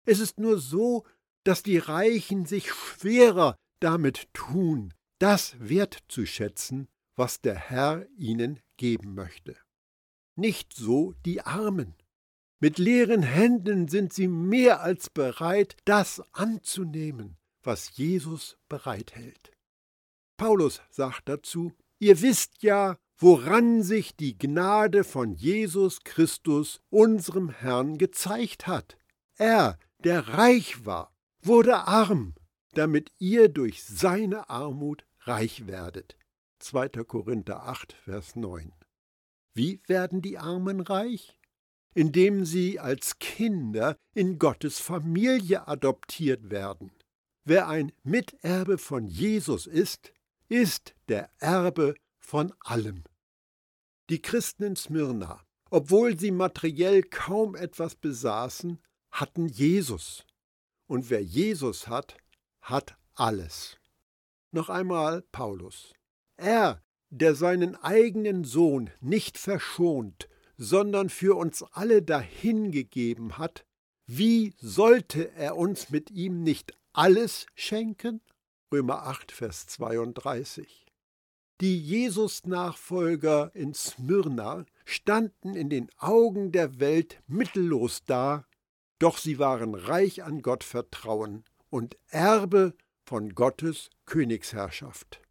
Es 0.05 0.19
ist 0.19 0.41
nur 0.41 0.59
so, 0.59 1.05
dass 1.45 1.63
die 1.63 1.79
Reichen 1.79 2.47
sich 2.47 2.73
schwerer 2.73 3.57
damit 3.81 4.29
tun, 4.35 4.93
das 5.19 5.57
wertzuschätzen, 5.59 6.89
was 7.15 7.41
der 7.41 7.57
Herr 7.57 8.07
ihnen 8.17 8.61
geben 8.77 9.15
möchte. 9.15 9.57
Nicht 10.37 10.75
so 10.75 11.15
die 11.25 11.41
Armen. 11.41 11.95
Mit 12.61 12.79
leeren 12.79 13.23
Händen 13.23 13.89
sind 13.89 14.13
sie 14.13 14.29
mehr 14.29 14.83
als 14.83 15.11
bereit, 15.11 15.77
das 15.85 16.23
anzunehmen, 16.33 17.37
was 17.63 17.97
Jesus 17.97 18.57
bereithält. 18.69 19.53
Paulus 20.37 20.83
sagt 20.91 21.29
dazu, 21.29 21.73
ihr 21.99 22.21
wisst 22.21 22.63
ja, 22.63 22.99
woran 23.19 23.83
sich 23.83 24.17
die 24.17 24.37
Gnade 24.37 25.05
von 25.05 25.35
Jesus 25.35 26.01
Christus, 26.05 26.81
unserem 26.91 27.49
Herrn, 27.49 27.97
gezeigt 27.99 28.67
hat. 28.67 28.99
Er, 29.37 29.79
der 30.05 30.29
reich 30.29 30.85
war, 30.85 31.15
wurde 31.43 31.77
arm, 31.77 32.35
damit 32.77 33.11
ihr 33.19 33.49
durch 33.49 33.85
seine 33.85 34.51
Armut 34.51 35.05
reich 35.21 35.67
werdet. 35.67 36.17
2. 36.59 36.89
Korinther 37.05 37.65
8, 37.65 37.93
Vers 37.93 38.37
9. 38.37 38.73
Wie 39.55 39.81
werden 39.87 40.23
die 40.23 40.39
Armen 40.39 40.81
reich? 40.81 41.39
Indem 41.95 42.45
sie 42.45 42.79
als 42.79 43.19
Kinder 43.19 43.97
in 44.15 44.39
Gottes 44.39 44.81
Familie 44.81 45.67
adoptiert 45.67 46.51
werden. 46.51 46.91
Wer 47.45 47.69
ein 47.69 47.93
Miterbe 48.03 48.77
von 48.77 49.07
Jesus 49.07 49.67
ist, 49.67 50.13
ist 50.49 50.95
der 51.09 51.31
Erbe 51.39 51.95
von 52.19 52.53
allem. 52.61 53.05
Die 54.11 54.21
Christen 54.21 54.65
in 54.65 54.77
Smyrna, 54.77 55.43
obwohl 55.71 56.19
sie 56.19 56.31
materiell 56.31 57.03
kaum 57.03 57.55
etwas 57.55 57.95
besaßen, 57.95 58.83
hatten 59.11 59.47
Jesus. 59.47 60.27
Und 60.87 61.09
wer 61.09 61.23
Jesus 61.23 61.89
hat, 61.89 62.17
hat 62.67 62.97
alles. 63.15 63.79
Noch 64.51 64.69
einmal 64.69 65.23
Paulus. 65.33 65.95
Er, 66.37 66.83
der 67.11 67.35
seinen 67.35 67.77
eigenen 67.77 68.45
Sohn 68.45 68.91
nicht 69.01 69.39
verschont, 69.39 70.29
sondern 70.57 71.09
für 71.09 71.37
uns 71.37 71.63
alle 71.63 72.03
dahingegeben 72.03 73.39
hat, 73.39 73.65
wie 74.07 74.55
sollte 74.59 75.33
er 75.33 75.57
uns 75.57 75.91
mit 75.91 76.11
ihm 76.11 76.43
nicht 76.43 76.77
alles 76.93 77.47
schenken? 77.55 78.21
Römer 78.73 79.07
8, 79.07 79.33
Vers 79.33 79.67
32. 79.69 80.87
Die 81.61 81.81
Jesus-Nachfolger 81.81 83.51
in 83.55 83.75
Smyrna 83.75 84.67
standen 84.85 85.55
in 85.55 85.71
den 85.71 85.89
Augen 85.99 86.53
der 86.53 86.81
Welt 86.81 87.23
mittellos 87.27 88.05
da, 88.05 88.45
doch 88.99 89.19
sie 89.19 89.39
waren 89.39 89.75
reich 89.75 90.23
an 90.23 90.43
Gottvertrauen 90.43 91.45
und 91.71 91.97
Erbe 92.09 92.75
von 93.05 93.35
Gottes 93.35 93.91
Königsherrschaft. 94.05 95.23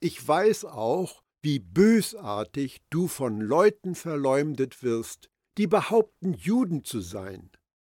Ich 0.00 0.26
weiß 0.26 0.64
auch, 0.64 1.22
wie 1.40 1.58
bösartig 1.58 2.82
du 2.90 3.08
von 3.08 3.40
Leuten 3.40 3.94
verleumdet 3.94 4.82
wirst, 4.82 5.30
die 5.56 5.66
behaupten, 5.66 6.34
Juden 6.34 6.84
zu 6.84 7.00
sein, 7.00 7.50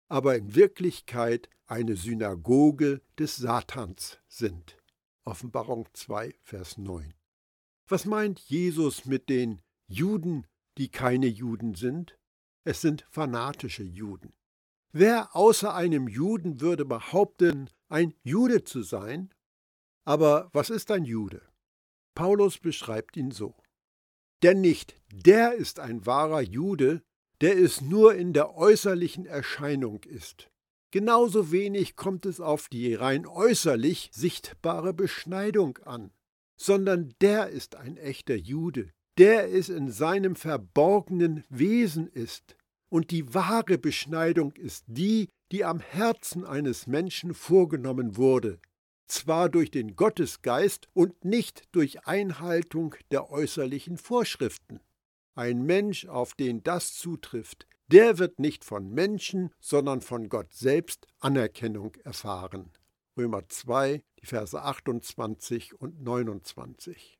aber 0.08 0.36
in 0.36 0.56
Wirklichkeit 0.56 1.50
eine 1.68 1.96
Synagoge 1.96 3.02
des 3.18 3.38
Satans 3.38 4.20
sind. 4.28 4.78
Offenbarung 5.24 5.88
2, 5.94 6.34
Vers 6.42 6.78
9. 6.78 7.14
Was 7.88 8.06
meint 8.06 8.40
Jesus 8.40 9.06
mit 9.06 9.30
den 9.30 9.62
Juden, 9.88 10.48
die 10.78 10.90
keine 10.90 11.28
Juden 11.28 11.76
sind? 11.76 12.18
Es 12.64 12.82
sind 12.82 13.06
fanatische 13.10 13.84
Juden. 13.84 14.34
Wer 14.94 15.36
außer 15.36 15.74
einem 15.74 16.08
Juden 16.08 16.60
würde 16.60 16.84
behaupten, 16.84 17.70
ein 17.88 18.14
Jude 18.24 18.64
zu 18.64 18.84
sein? 18.84 19.34
Aber 20.06 20.50
was 20.54 20.70
ist 20.70 20.92
ein 20.92 21.06
Jude? 21.06 21.42
Paulus 22.14 22.58
beschreibt 22.58 23.16
ihn 23.16 23.32
so. 23.32 23.56
Denn 24.44 24.60
nicht 24.60 25.00
der 25.12 25.54
ist 25.54 25.80
ein 25.80 26.06
wahrer 26.06 26.42
Jude, 26.42 27.04
der 27.42 27.58
es 27.58 27.82
nur 27.82 28.16
in 28.16 28.34
der 28.34 28.56
äußerlichen 28.56 29.26
Erscheinung 29.26 30.04
ist. 30.04 30.50
Genauso 30.92 31.52
wenig 31.52 31.96
kommt 31.96 32.26
es 32.26 32.42
auf 32.42 32.68
die 32.68 32.94
rein 32.94 33.26
äußerlich 33.26 34.10
sichtbare 34.14 34.94
Beschneidung 34.94 35.78
an, 35.80 36.12
sondern 36.58 37.14
der 37.22 37.48
ist 37.48 37.76
ein 37.76 37.96
echter 37.96 38.36
Jude, 38.36 38.92
der 39.18 39.54
es 39.54 39.70
in 39.70 39.90
seinem 39.90 40.36
verborgenen 40.36 41.44
Wesen 41.50 42.08
ist. 42.08 42.58
Und 42.92 43.12
die 43.12 43.34
wahre 43.34 43.78
Beschneidung 43.78 44.52
ist 44.52 44.84
die, 44.86 45.30
die 45.54 45.64
am 45.64 45.80
Herzen 45.80 46.44
eines 46.44 46.88
Menschen 46.88 47.34
vorgenommen 47.34 48.18
wurde, 48.18 48.60
zwar 49.08 49.48
durch 49.48 49.72
den 49.72 49.96
Gottesgeist 49.96 50.90
und 50.92 51.24
nicht 51.24 51.64
durch 51.72 52.06
Einhaltung 52.06 52.96
der 53.10 53.32
äußerlichen 53.32 53.98
Vorschriften. 53.98 54.82
Ein 55.36 55.62
Mensch, 55.66 56.06
auf 56.06 56.34
den 56.34 56.64
das 56.64 56.94
zutrifft, 56.94 57.66
der 57.88 58.18
wird 58.18 58.40
nicht 58.40 58.66
von 58.66 58.90
Menschen, 58.90 59.52
sondern 59.62 60.02
von 60.02 60.28
Gott 60.28 60.54
selbst 60.54 61.08
Anerkennung 61.20 61.96
erfahren. 62.04 62.74
Römer 63.16 63.48
2, 63.48 64.04
die 64.20 64.26
Verse 64.26 64.62
28 64.62 65.80
und 65.80 66.02
29. 66.02 67.18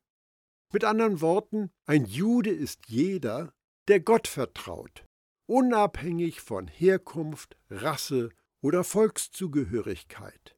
Mit 0.70 0.84
anderen 0.84 1.22
Worten, 1.22 1.70
ein 1.86 2.04
Jude 2.04 2.50
ist 2.50 2.88
jeder, 2.88 3.54
der 3.88 4.00
Gott 4.00 4.28
vertraut, 4.28 5.06
unabhängig 5.46 6.40
von 6.40 6.68
Herkunft, 6.68 7.56
Rasse 7.70 8.30
oder 8.60 8.84
Volkszugehörigkeit 8.84 10.56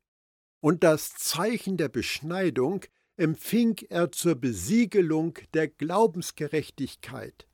und 0.65 0.83
das 0.83 1.15
Zeichen 1.17 1.77
der 1.77 1.91
Beschneidung 1.91 2.87
empfing 3.19 3.77
er 3.91 4.13
zur 4.13 4.35
Besiegelung 4.35 5.39
der 5.53 5.69
Glaubensgerechtigkeit, 5.69 7.47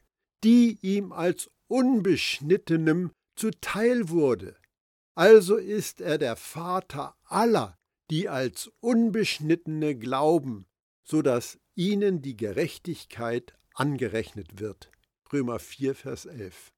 die 0.45 0.79
ihm 0.81 1.11
als 1.11 1.51
Unbeschnittenem 1.67 3.11
zuteil 3.35 4.11
wurde. 4.11 4.55
Also 5.17 5.57
ist 5.57 6.01
er 6.01 6.19
der 6.19 6.37
Vater 6.37 7.17
aller, 7.25 7.77
die 8.13 8.29
als 8.29 8.71
Unbeschnittene 8.79 9.97
glauben, 9.97 10.67
so 11.03 11.21
dass 11.21 11.59
ihnen 11.75 12.23
die 12.23 12.37
Gerechtigkeit 12.37 13.59
angerechnet 13.75 14.61
wird. 14.61 14.93
Römer 15.33 15.59
4, 15.59 15.97
Vers 15.97 16.27
11. 16.27 16.73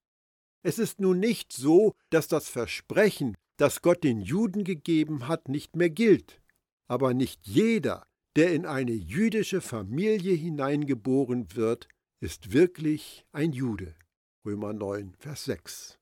Es 0.62 0.79
ist 0.79 1.01
nun 1.01 1.18
nicht 1.18 1.53
so, 1.53 1.94
dass 2.11 2.29
das 2.29 2.48
Versprechen, 2.48 3.37
das 3.57 3.83
Gott 3.83 4.05
den 4.05 4.20
Juden 4.20 4.62
gegeben 4.64 5.27
hat, 5.27 5.48
nicht 5.48 5.75
mehr 5.75 5.90
gilt. 5.90 6.40
Aber 6.87 7.14
nicht 7.14 7.46
jeder, 7.46 8.07
der 8.37 8.55
in 8.55 8.64
eine 8.64 8.92
jüdische 8.92 9.61
Familie 9.61 10.35
hineingeboren 10.35 11.55
wird, 11.55 11.88
ist 12.20 12.53
wirklich 12.53 13.27
ein 13.33 13.53
Jude. 13.53 13.96
Römer 14.44 14.72
9, 14.72 15.14
Vers 15.18 15.44
6. 15.44 15.98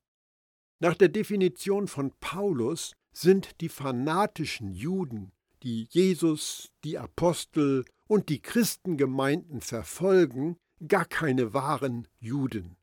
Nach 0.79 0.95
der 0.95 1.09
Definition 1.09 1.87
von 1.87 2.11
Paulus 2.19 2.93
sind 3.13 3.61
die 3.61 3.69
fanatischen 3.69 4.71
Juden, 4.71 5.31
die 5.63 5.87
Jesus, 5.89 6.71
die 6.83 6.97
Apostel 6.97 7.85
und 8.07 8.29
die 8.29 8.41
Christengemeinden 8.41 9.61
verfolgen, 9.61 10.57
gar 10.87 11.05
keine 11.05 11.53
wahren 11.53 12.07
Juden 12.19 12.77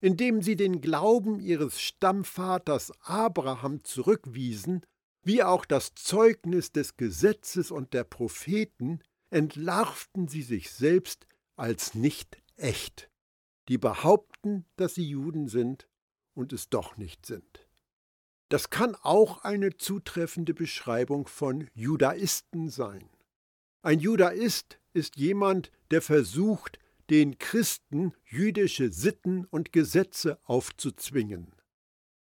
indem 0.00 0.42
sie 0.42 0.56
den 0.56 0.80
Glauben 0.80 1.40
ihres 1.40 1.80
Stammvaters 1.80 2.92
Abraham 3.02 3.84
zurückwiesen, 3.84 4.82
wie 5.22 5.42
auch 5.42 5.64
das 5.64 5.94
Zeugnis 5.94 6.72
des 6.72 6.96
Gesetzes 6.96 7.70
und 7.70 7.92
der 7.92 8.04
Propheten, 8.04 9.00
entlarvten 9.30 10.28
sie 10.28 10.42
sich 10.42 10.70
selbst 10.70 11.26
als 11.56 11.94
nicht 11.94 12.40
echt, 12.56 13.10
die 13.68 13.78
behaupten, 13.78 14.64
dass 14.76 14.94
sie 14.94 15.08
Juden 15.08 15.48
sind 15.48 15.88
und 16.34 16.52
es 16.52 16.70
doch 16.70 16.96
nicht 16.96 17.26
sind. 17.26 17.66
Das 18.48 18.70
kann 18.70 18.94
auch 18.94 19.44
eine 19.44 19.76
zutreffende 19.76 20.54
Beschreibung 20.54 21.26
von 21.26 21.68
Judaisten 21.74 22.70
sein. 22.70 23.10
Ein 23.82 24.00
Judaist 24.00 24.80
ist 24.94 25.16
jemand, 25.16 25.70
der 25.90 26.00
versucht, 26.00 26.78
den 27.10 27.38
Christen 27.38 28.12
jüdische 28.24 28.90
Sitten 28.90 29.44
und 29.46 29.72
Gesetze 29.72 30.38
aufzuzwingen. 30.44 31.54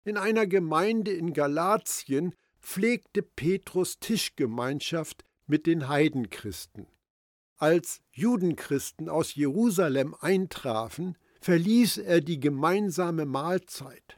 In 0.04 0.16
einer 0.16 0.46
Gemeinde 0.46 1.12
in 1.12 1.32
Galatien 1.32 2.34
pflegte 2.60 3.22
Petrus 3.22 3.98
Tischgemeinschaft 3.98 5.24
mit 5.46 5.66
den 5.66 5.88
Heidenchristen. 5.88 6.86
Als 7.56 8.00
Judenchristen 8.12 9.08
aus 9.08 9.34
Jerusalem 9.34 10.14
eintrafen, 10.20 11.16
verließ 11.40 11.98
er 11.98 12.20
die 12.20 12.38
gemeinsame 12.38 13.24
Mahlzeit. 13.24 14.16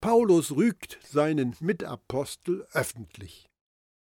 Paulus 0.00 0.52
rügt 0.52 0.98
seinen 1.02 1.56
Mitapostel 1.60 2.66
öffentlich. 2.72 3.48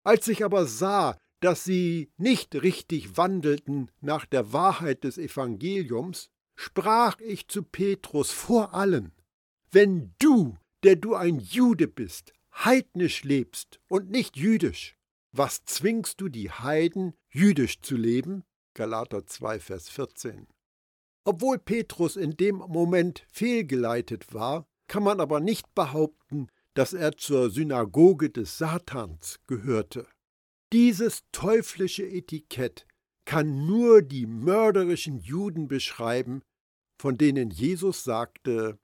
Als 0.04 0.28
ich 0.28 0.46
aber 0.46 0.66
sah, 0.66 1.18
dass 1.46 1.64
sie 1.64 2.12
nicht 2.18 2.56
richtig 2.56 3.18
wandelten 3.18 3.92
nach 4.02 4.26
der 4.26 4.52
Wahrheit 4.52 5.04
des 5.04 5.20
Evangeliums, 5.20 6.32
sprach 6.56 7.20
ich 7.20 7.48
zu 7.48 7.62
Petrus 7.62 8.32
vor 8.32 8.74
allen, 8.74 9.12
wenn 9.70 10.16
du, 10.18 10.58
der 10.82 10.96
du 10.96 11.14
ein 11.14 11.38
Jude 11.38 11.88
bist, 11.88 12.34
heidnisch 12.52 13.24
lebst 13.24 13.80
und 13.90 14.10
nicht 14.10 14.38
jüdisch, 14.38 14.98
was 15.32 15.64
zwingst 15.66 16.20
du 16.20 16.30
die 16.30 16.50
Heiden, 16.50 17.14
jüdisch 17.30 17.80
zu 17.80 17.96
leben? 17.96 18.44
Galater 18.74 19.28
2, 19.28 19.60
Vers 19.60 19.88
14. 19.90 20.48
Obwohl 21.26 21.60
Petrus 21.60 22.16
in 22.16 22.36
dem 22.38 22.56
Moment 22.56 23.24
fehlgeleitet 23.32 24.34
war, 24.34 24.68
kann 24.88 25.04
man 25.04 25.20
aber 25.20 25.42
nicht 25.42 25.76
behaupten, 25.76 26.48
dass 26.74 26.94
er 26.94 27.18
zur 27.18 27.52
Synagoge 27.52 28.32
des 28.32 28.58
Satans 28.58 29.40
gehörte. 29.46 30.08
Dieses 30.74 31.24
teuflische 31.32 32.06
Etikett 32.08 32.86
kann 33.26 33.66
nur 33.66 34.02
die 34.02 34.26
mörderischen 34.26 35.20
Juden 35.20 35.68
beschreiben, 35.68 36.42
von 37.00 37.18
denen 37.18 37.50
Jesus 37.50 38.04
sagte, 38.04 38.80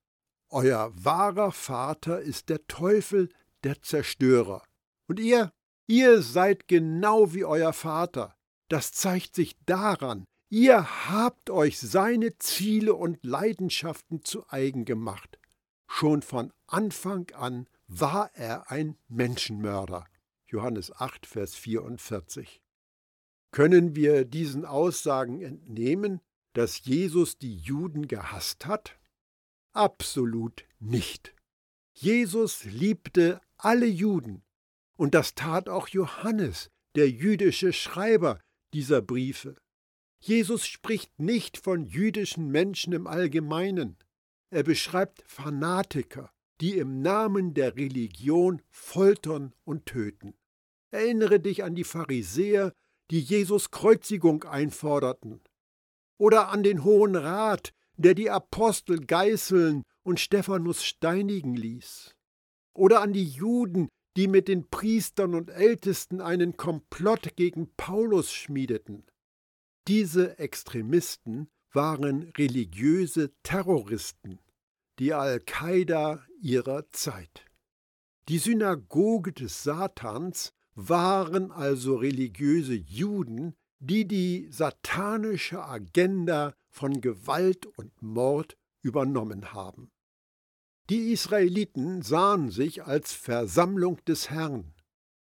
Euer 0.50 0.92
wahrer 0.94 1.52
Vater 1.52 2.20
ist 2.20 2.50
der 2.50 2.68
Teufel, 2.68 3.30
der 3.64 3.82
Zerstörer. 3.82 4.64
Und 5.08 5.20
ihr, 5.20 5.52
ihr 5.88 6.22
seid 6.22 6.68
genau 6.68 7.34
wie 7.34 7.46
euer 7.46 7.72
Vater. 7.72 8.36
Das 8.68 8.92
zeigt 8.92 9.36
sich 9.36 9.56
daran, 9.66 10.26
ihr 10.50 11.10
habt 11.10 11.50
euch 11.50 11.80
seine 11.80 12.38
Ziele 12.38 12.96
und 12.96 13.24
Leidenschaften 13.24 14.26
zu 14.26 14.46
eigen 14.50 14.84
gemacht. 14.84 15.40
Schon 15.88 16.22
von 16.22 16.52
Anfang 16.68 17.30
an 17.32 17.68
war 17.88 18.32
er 18.34 18.72
ein 18.72 18.98
Menschenmörder. 19.08 20.06
Johannes 20.52 20.92
8, 20.92 21.26
Vers 21.26 21.56
44. 21.56 22.62
Können 23.52 23.96
wir 23.96 24.26
diesen 24.26 24.66
Aussagen 24.66 25.42
entnehmen, 25.42 26.20
dass 26.54 26.84
Jesus 26.84 27.38
die 27.38 27.56
Juden 27.56 28.10
gehasst 28.10 28.66
hat? 28.66 29.00
Absolut 29.72 30.66
nicht. 30.80 31.34
Jesus 31.94 32.66
liebte 32.66 33.40
alle 33.56 33.86
Juden, 33.86 34.44
und 34.98 35.16
das 35.16 35.36
tat 35.36 35.70
auch 35.70 35.88
Johannes, 35.88 36.70
der 36.96 37.10
jüdische 37.10 37.72
Schreiber 37.72 38.42
dieser 38.74 39.02
Briefe. 39.02 39.56
Jesus 40.20 40.68
spricht 40.68 41.18
nicht 41.18 41.58
von 41.58 41.86
jüdischen 41.86 42.50
Menschen 42.50 42.92
im 42.92 43.08
Allgemeinen. 43.08 43.98
Er 44.50 44.64
beschreibt 44.64 45.24
Fanatiker, 45.26 46.30
die 46.60 46.78
im 46.78 47.02
Namen 47.02 47.54
der 47.54 47.78
Religion 47.78 48.62
foltern 48.70 49.54
und 49.64 49.86
töten. 49.86 50.36
Erinnere 50.92 51.40
dich 51.40 51.64
an 51.64 51.74
die 51.74 51.86
Pharisäer, 51.86 52.74
die 53.10 53.20
Jesus 53.20 53.72
Kreuzigung 53.72 54.44
einforderten, 54.44 55.42
oder 56.18 56.50
an 56.50 56.64
den 56.64 56.84
Hohen 56.84 57.16
Rat, 57.16 57.74
der 57.96 58.14
die 58.14 58.30
Apostel 58.30 59.00
geißeln 59.00 59.84
und 60.04 60.20
Stephanus 60.20 60.84
steinigen 60.84 61.56
ließ, 61.56 62.16
oder 62.74 63.02
an 63.02 63.14
die 63.14 63.26
Juden, 63.26 63.88
die 64.18 64.28
mit 64.28 64.48
den 64.48 64.70
Priestern 64.70 65.36
und 65.36 65.50
Ältesten 65.50 66.20
einen 66.20 66.58
Komplott 66.58 67.36
gegen 67.38 67.74
Paulus 67.76 68.34
schmiedeten. 68.34 69.06
Diese 69.88 70.38
Extremisten 70.38 71.50
waren 71.72 72.24
religiöse 72.38 73.32
Terroristen, 73.44 74.40
die 75.00 75.14
Al-Qaida 75.14 76.26
ihrer 76.42 76.90
Zeit. 76.90 77.46
Die 78.28 78.38
Synagoge 78.38 79.32
des 79.32 79.64
Satans 79.64 80.54
waren 80.76 81.52
also 81.52 81.96
religiöse 81.96 82.76
Juden, 82.76 83.54
die 83.80 84.08
die 84.08 84.48
satanische 84.52 85.64
Agenda 85.64 86.54
von 86.70 87.02
Gewalt 87.02 87.66
und 87.66 88.02
Mord 88.02 88.58
übernommen 88.82 89.54
haben. 89.54 89.92
Die 90.90 91.12
Israeliten 91.12 92.02
sahen 92.02 92.52
sich 92.52 92.84
als 92.84 93.14
Versammlung 93.14 94.04
des 94.06 94.30
Herrn. 94.30 94.74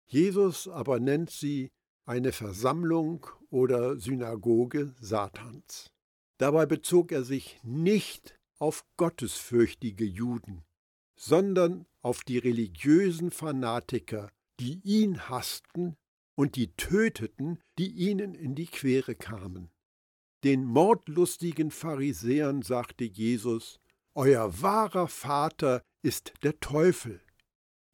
Jesus 0.06 0.68
aber 0.68 1.00
nennt 1.00 1.30
sie 1.30 1.70
eine 2.06 2.32
Versammlung 2.32 3.26
oder 3.50 3.98
Synagoge 3.98 4.94
Satans. 5.00 5.90
Dabei 6.38 6.64
bezog 6.66 7.12
er 7.12 7.24
sich 7.24 7.58
nicht 7.62 8.38
auf 8.58 8.84
gottesfürchtige 8.96 10.04
Juden, 10.04 10.64
sondern 11.16 11.86
auf 12.00 12.22
die 12.22 12.38
religiösen 12.38 13.30
Fanatiker, 13.30 14.30
die 14.60 14.80
ihn 14.84 15.28
hassten 15.28 15.96
und 16.36 16.56
die 16.56 16.74
töteten, 16.76 17.58
die 17.78 17.88
ihnen 17.88 18.34
in 18.34 18.54
die 18.54 18.66
Quere 18.66 19.14
kamen. 19.14 19.70
Den 20.44 20.64
mordlustigen 20.64 21.70
Pharisäern 21.70 22.62
sagte 22.62 23.04
Jesus, 23.04 23.80
Euer 24.14 24.62
wahrer 24.62 25.08
Vater 25.08 25.82
ist 26.02 26.32
der 26.42 26.58
Teufel. 26.60 27.20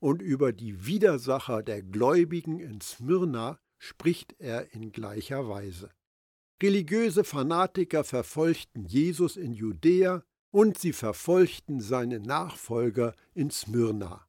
Und 0.01 0.21
über 0.21 0.53
die 0.53 0.87
Widersacher 0.87 1.63
der 1.63 1.83
Gläubigen 1.83 2.61
in 2.61 2.81
Smyrna 2.81 3.59
spricht 3.79 4.35
er 4.39 4.75
in 4.75 4.93
gleicher 4.93 5.49
Weise. 5.49 5.91
Religiöse 6.63 7.25
Fanatiker 7.25 8.05
verfolgten 8.05 8.85
Jesus 8.85 9.37
in 9.37 9.55
Judäa 9.55 10.23
und 10.51 10.79
sie 10.79 10.93
verfolgten 10.93 11.81
seine 11.81 12.21
Nachfolger 12.21 13.15
in 13.35 13.51
Smyrna. 13.51 14.27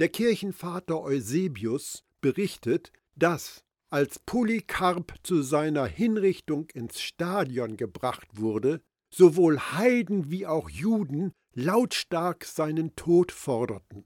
Der 0.00 0.08
Kirchenvater 0.08 1.00
Eusebius 1.02 2.02
berichtet, 2.20 2.90
dass, 3.14 3.64
als 3.90 4.18
Polykarp 4.18 5.14
zu 5.22 5.42
seiner 5.42 5.86
Hinrichtung 5.86 6.68
ins 6.70 7.00
Stadion 7.00 7.76
gebracht 7.76 8.26
wurde, 8.32 8.82
sowohl 9.10 9.60
Heiden 9.60 10.32
wie 10.32 10.48
auch 10.48 10.68
Juden 10.68 11.32
lautstark 11.52 12.44
seinen 12.44 12.96
Tod 12.96 13.30
forderten. 13.30 14.04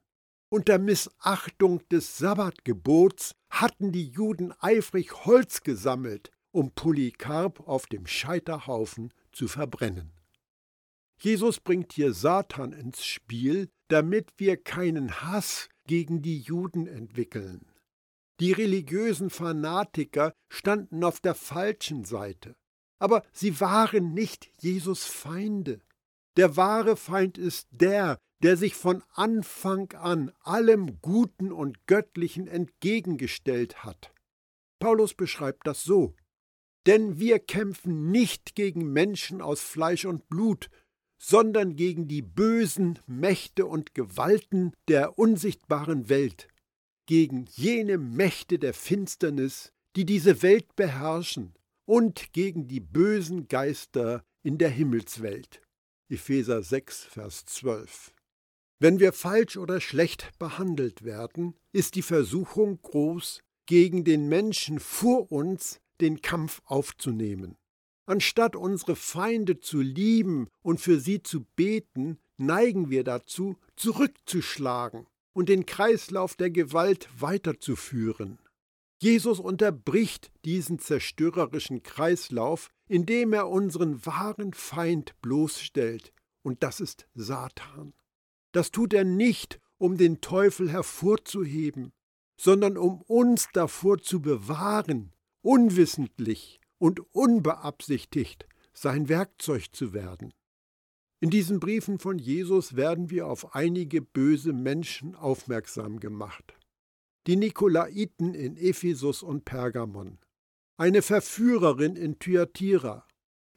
Unter 0.50 0.78
Missachtung 0.78 1.80
des 1.88 2.18
Sabbatgebots 2.18 3.32
hatten 3.48 3.90
die 3.90 4.08
Juden 4.08 4.52
eifrig 4.60 5.24
Holz 5.24 5.62
gesammelt, 5.62 6.30
um 6.50 6.70
Polykarp 6.72 7.66
auf 7.66 7.86
dem 7.86 8.06
Scheiterhaufen 8.06 9.14
zu 9.32 9.48
verbrennen. 9.48 10.12
Jesus 11.18 11.60
bringt 11.60 11.94
hier 11.94 12.12
Satan 12.12 12.72
ins 12.72 13.06
Spiel, 13.06 13.70
damit 13.88 14.32
wir 14.36 14.58
keinen 14.58 15.22
Hass 15.22 15.70
gegen 15.88 16.22
die 16.22 16.38
Juden 16.38 16.86
entwickeln. 16.86 17.66
Die 18.38 18.52
religiösen 18.52 19.30
Fanatiker 19.30 20.32
standen 20.48 21.02
auf 21.02 21.18
der 21.18 21.34
falschen 21.34 22.04
Seite, 22.04 22.54
aber 23.00 23.24
sie 23.32 23.60
waren 23.60 24.14
nicht 24.14 24.52
Jesus 24.60 25.04
Feinde. 25.06 25.80
Der 26.36 26.56
wahre 26.56 26.96
Feind 26.96 27.36
ist 27.36 27.66
der, 27.72 28.20
der 28.44 28.56
sich 28.56 28.76
von 28.76 29.02
Anfang 29.14 29.92
an 29.94 30.30
allem 30.42 31.00
Guten 31.00 31.50
und 31.50 31.86
Göttlichen 31.88 32.46
entgegengestellt 32.46 33.82
hat. 33.82 34.14
Paulus 34.78 35.14
beschreibt 35.14 35.66
das 35.66 35.82
so. 35.82 36.14
Denn 36.86 37.18
wir 37.18 37.40
kämpfen 37.40 38.10
nicht 38.10 38.54
gegen 38.54 38.92
Menschen 38.92 39.42
aus 39.42 39.60
Fleisch 39.60 40.04
und 40.04 40.28
Blut, 40.28 40.70
sondern 41.18 41.76
gegen 41.76 42.08
die 42.08 42.22
bösen 42.22 42.98
Mächte 43.06 43.66
und 43.66 43.94
Gewalten 43.94 44.72
der 44.88 45.18
unsichtbaren 45.18 46.08
Welt, 46.08 46.48
gegen 47.06 47.46
jene 47.50 47.98
Mächte 47.98 48.58
der 48.58 48.74
Finsternis, 48.74 49.72
die 49.96 50.04
diese 50.04 50.42
Welt 50.42 50.76
beherrschen, 50.76 51.54
und 51.84 52.32
gegen 52.34 52.68
die 52.68 52.80
bösen 52.80 53.48
Geister 53.48 54.22
in 54.42 54.58
der 54.58 54.68
Himmelswelt. 54.68 55.62
Epheser 56.10 56.62
6, 56.62 57.04
Vers 57.04 57.46
12. 57.46 58.14
Wenn 58.78 59.00
wir 59.00 59.12
falsch 59.12 59.56
oder 59.56 59.80
schlecht 59.80 60.38
behandelt 60.38 61.02
werden, 61.02 61.54
ist 61.72 61.94
die 61.96 62.02
Versuchung 62.02 62.80
groß, 62.80 63.42
gegen 63.66 64.04
den 64.04 64.28
Menschen 64.28 64.80
vor 64.80 65.30
uns 65.32 65.80
den 66.00 66.22
Kampf 66.22 66.62
aufzunehmen. 66.64 67.56
Anstatt 68.08 68.56
unsere 68.56 68.96
Feinde 68.96 69.60
zu 69.60 69.82
lieben 69.82 70.48
und 70.62 70.80
für 70.80 70.98
sie 70.98 71.22
zu 71.22 71.44
beten, 71.56 72.16
neigen 72.38 72.88
wir 72.88 73.04
dazu, 73.04 73.58
zurückzuschlagen 73.76 75.06
und 75.34 75.50
den 75.50 75.66
Kreislauf 75.66 76.34
der 76.34 76.48
Gewalt 76.48 77.10
weiterzuführen. 77.18 78.38
Jesus 78.98 79.40
unterbricht 79.40 80.32
diesen 80.46 80.78
zerstörerischen 80.78 81.82
Kreislauf, 81.82 82.70
indem 82.88 83.34
er 83.34 83.50
unseren 83.50 84.06
wahren 84.06 84.54
Feind 84.54 85.14
bloßstellt, 85.20 86.14
und 86.40 86.62
das 86.62 86.80
ist 86.80 87.06
Satan. 87.14 87.92
Das 88.52 88.70
tut 88.70 88.94
er 88.94 89.04
nicht, 89.04 89.60
um 89.76 89.98
den 89.98 90.22
Teufel 90.22 90.72
hervorzuheben, 90.72 91.92
sondern 92.40 92.78
um 92.78 93.02
uns 93.02 93.48
davor 93.52 93.98
zu 93.98 94.22
bewahren, 94.22 95.12
unwissentlich 95.42 96.58
und 96.78 97.00
unbeabsichtigt 97.14 98.46
sein 98.72 99.08
Werkzeug 99.08 99.74
zu 99.74 99.92
werden. 99.92 100.32
In 101.20 101.30
diesen 101.30 101.58
Briefen 101.58 101.98
von 101.98 102.18
Jesus 102.18 102.76
werden 102.76 103.10
wir 103.10 103.26
auf 103.26 103.54
einige 103.54 104.00
böse 104.00 104.52
Menschen 104.52 105.16
aufmerksam 105.16 105.98
gemacht. 105.98 106.54
Die 107.26 107.36
Nikolaiten 107.36 108.34
in 108.34 108.56
Ephesus 108.56 109.22
und 109.22 109.44
Pergamon, 109.44 110.18
eine 110.76 111.02
Verführerin 111.02 111.96
in 111.96 112.20
Thyatira, 112.20 113.04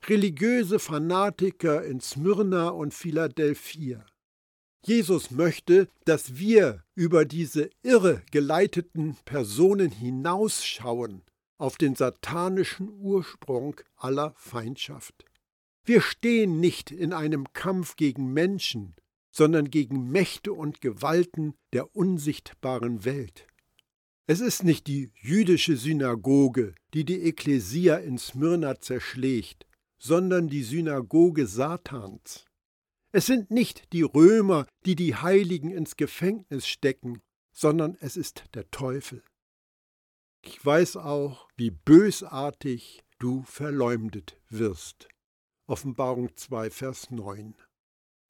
religiöse 0.06 0.80
Fanatiker 0.80 1.86
in 1.86 2.02
Smyrna 2.02 2.70
und 2.70 2.96
Philadelphia. 2.96 4.06
Jesus 4.84 5.30
möchte, 5.30 5.88
dass 6.06 6.38
wir 6.38 6.84
über 6.96 7.26
diese 7.26 7.70
irre 7.84 8.24
geleiteten 8.32 9.16
Personen 9.26 9.92
hinausschauen 9.92 11.22
auf 11.62 11.78
den 11.78 11.94
satanischen 11.96 12.90
Ursprung 12.90 13.80
aller 13.96 14.34
Feindschaft. 14.36 15.26
Wir 15.86 16.02
stehen 16.02 16.60
nicht 16.60 16.90
in 16.90 17.14
einem 17.14 17.54
Kampf 17.54 17.96
gegen 17.96 18.34
Menschen, 18.34 18.96
sondern 19.30 19.70
gegen 19.70 20.12
Mächte 20.12 20.54
und 20.54 20.82
Gewalten 20.82 21.54
der 21.72 21.96
unsichtbaren 21.96 23.06
Welt. 23.06 23.48
Es 24.26 24.40
ist 24.40 24.64
nicht 24.64 24.88
die 24.88 25.12
jüdische 25.22 25.78
Synagoge, 25.78 26.74
die 26.96 27.06
die 27.06 27.22
Ekklesia 27.22 27.98
in 27.98 28.18
Smyrna 28.18 28.80
zerschlägt, 28.80 29.68
sondern 30.00 30.48
die 30.48 30.64
Synagoge 30.64 31.46
Satans. 31.46 32.46
Es 33.12 33.28
sind 33.28 33.52
nicht 33.52 33.94
die 33.94 34.04
Römer, 34.04 34.66
die 34.86 34.96
die 34.96 35.16
Heiligen 35.16 35.70
ins 35.70 35.96
Gefängnis 35.96 36.66
stecken, 36.66 37.22
sondern 37.52 37.98
es 38.00 38.18
ist 38.18 38.46
der 38.56 38.70
Teufel. 38.72 39.22
Ich 40.44 40.66
weiß 40.66 40.98
auch, 40.98 41.48
wie 41.56 41.70
bösartig 41.70 43.04
du 43.20 43.44
verleumdet 43.44 44.40
wirst. 44.50 45.08
Offenbarung 45.68 46.36
2, 46.36 46.72
Vers 46.72 47.12
9. 47.12 47.56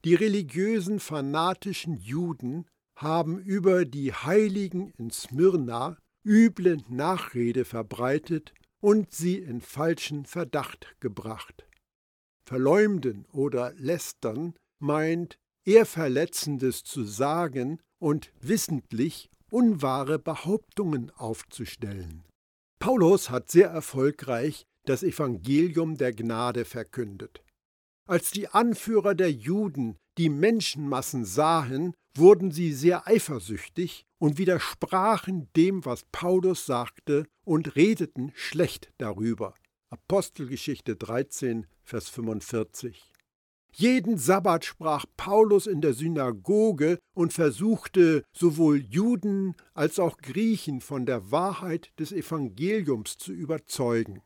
Die 0.04 0.14
religiösen, 0.14 1.00
fanatischen 1.00 1.96
Juden 1.96 2.66
haben 2.96 3.38
über 3.38 3.86
die 3.86 4.12
Heiligen 4.12 4.90
in 4.98 5.10
Smyrna 5.10 5.96
üble 6.24 6.82
Nachrede 6.88 7.64
verbreitet 7.64 8.52
und 8.80 9.12
sie 9.12 9.38
in 9.38 9.60
falschen 9.60 10.26
Verdacht 10.26 10.94
gebracht. 11.00 11.66
Verleumden 12.46 13.24
oder 13.32 13.72
lästern 13.74 14.54
meint, 14.80 15.38
ehrverletzendes 15.64 16.84
zu 16.84 17.04
sagen 17.04 17.80
und 17.98 18.32
wissentlich 18.40 19.30
unwahre 19.52 20.18
Behauptungen 20.18 21.10
aufzustellen. 21.10 22.24
Paulus 22.78 23.30
hat 23.30 23.50
sehr 23.50 23.68
erfolgreich 23.68 24.64
das 24.86 25.02
Evangelium 25.02 25.96
der 25.96 26.12
Gnade 26.12 26.64
verkündet. 26.64 27.44
Als 28.08 28.30
die 28.30 28.48
Anführer 28.48 29.14
der 29.14 29.30
Juden 29.30 29.96
die 30.18 30.28
Menschenmassen 30.28 31.24
sahen, 31.24 31.94
wurden 32.16 32.50
sie 32.50 32.72
sehr 32.72 33.06
eifersüchtig 33.06 34.04
und 34.18 34.38
widersprachen 34.38 35.48
dem, 35.56 35.84
was 35.84 36.04
Paulus 36.10 36.66
sagte, 36.66 37.26
und 37.44 37.76
redeten 37.76 38.32
schlecht 38.34 38.92
darüber. 38.98 39.54
Apostelgeschichte 39.90 40.96
13, 40.96 41.66
Vers 41.84 42.08
45. 42.08 43.11
Jeden 43.74 44.18
Sabbat 44.18 44.66
sprach 44.66 45.06
Paulus 45.16 45.66
in 45.66 45.80
der 45.80 45.94
Synagoge 45.94 46.98
und 47.14 47.32
versuchte 47.32 48.22
sowohl 48.30 48.78
Juden 48.78 49.54
als 49.72 49.98
auch 49.98 50.18
Griechen 50.18 50.82
von 50.82 51.06
der 51.06 51.30
Wahrheit 51.30 51.90
des 51.98 52.12
Evangeliums 52.12 53.16
zu 53.16 53.32
überzeugen. 53.32 54.22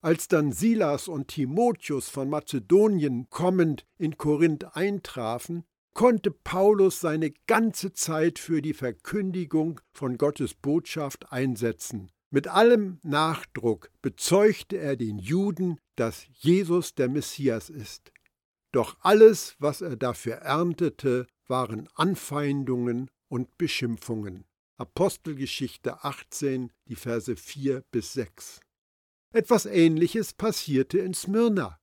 Als 0.00 0.28
dann 0.28 0.52
Silas 0.52 1.08
und 1.08 1.26
Timotheus 1.26 2.08
von 2.08 2.30
Mazedonien 2.30 3.26
kommend 3.30 3.84
in 3.98 4.16
Korinth 4.16 4.76
eintrafen, 4.76 5.64
konnte 5.92 6.30
Paulus 6.30 7.00
seine 7.00 7.32
ganze 7.48 7.92
Zeit 7.92 8.38
für 8.38 8.62
die 8.62 8.74
Verkündigung 8.74 9.80
von 9.92 10.16
Gottes 10.16 10.54
Botschaft 10.54 11.32
einsetzen. 11.32 12.12
Mit 12.30 12.46
allem 12.46 13.00
Nachdruck 13.02 13.90
bezeugte 14.02 14.76
er 14.76 14.94
den 14.94 15.18
Juden, 15.18 15.80
dass 15.96 16.26
Jesus 16.34 16.94
der 16.94 17.08
Messias 17.08 17.68
ist. 17.68 18.12
Doch 18.72 18.96
alles, 19.00 19.56
was 19.58 19.80
er 19.80 19.96
dafür 19.96 20.36
erntete, 20.36 21.26
waren 21.46 21.88
Anfeindungen 21.94 23.10
und 23.28 23.56
Beschimpfungen. 23.56 24.44
Apostelgeschichte 24.76 26.04
18, 26.04 26.72
die 26.86 26.94
Verse 26.94 27.34
4 27.34 27.82
bis 27.90 28.12
6. 28.12 28.60
Etwas 29.32 29.66
Ähnliches 29.66 30.34
passierte 30.34 30.98
in 30.98 31.14
Smyrna. 31.14 31.78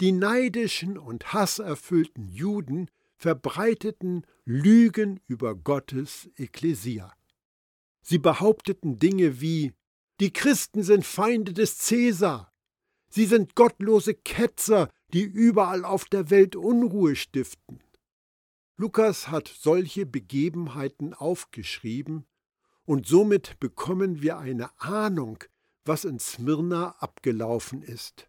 Die 0.00 0.12
neidischen 0.12 0.98
und 0.98 1.32
hasserfüllten 1.32 2.28
Juden 2.28 2.90
verbreiteten 3.16 4.26
Lügen 4.44 5.20
über 5.26 5.54
Gottes 5.54 6.28
Ekklesia. 6.36 7.14
Sie 8.02 8.18
behaupteten 8.18 8.98
Dinge 8.98 9.40
wie 9.40 9.72
Die 10.20 10.32
Christen 10.32 10.82
sind 10.82 11.04
Feinde 11.04 11.52
des 11.52 11.78
Cäsar, 11.78 12.52
sie 13.08 13.26
sind 13.26 13.54
gottlose 13.54 14.14
Ketzer, 14.14 14.90
die 15.12 15.22
überall 15.22 15.84
auf 15.84 16.06
der 16.06 16.30
Welt 16.30 16.56
Unruhe 16.56 17.16
stiften. 17.16 17.80
Lukas 18.76 19.28
hat 19.28 19.48
solche 19.48 20.04
Begebenheiten 20.06 21.14
aufgeschrieben, 21.14 22.26
und 22.84 23.06
somit 23.06 23.58
bekommen 23.58 24.22
wir 24.22 24.38
eine 24.38 24.70
Ahnung, 24.80 25.42
was 25.84 26.04
in 26.04 26.18
Smyrna 26.18 26.90
abgelaufen 27.00 27.82
ist. 27.82 28.28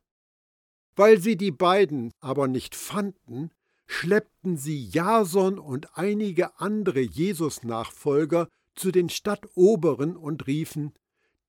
Weil 0.96 1.20
sie 1.22 1.38
die 1.38 1.52
beiden 1.52 2.12
aber 2.22 2.48
nicht 2.48 2.76
fanden, 2.76 3.52
schleppten 3.86 4.58
sie 4.58 4.86
Jason 4.88 5.60
und 5.60 5.98
einige 5.98 6.60
andere 6.60 7.02
Jesus-Nachfolger 7.02 8.50
zu 8.74 8.92
den 8.92 9.10
Stadtoberen 9.10 10.18
und 10.18 10.48
riefen: 10.48 10.94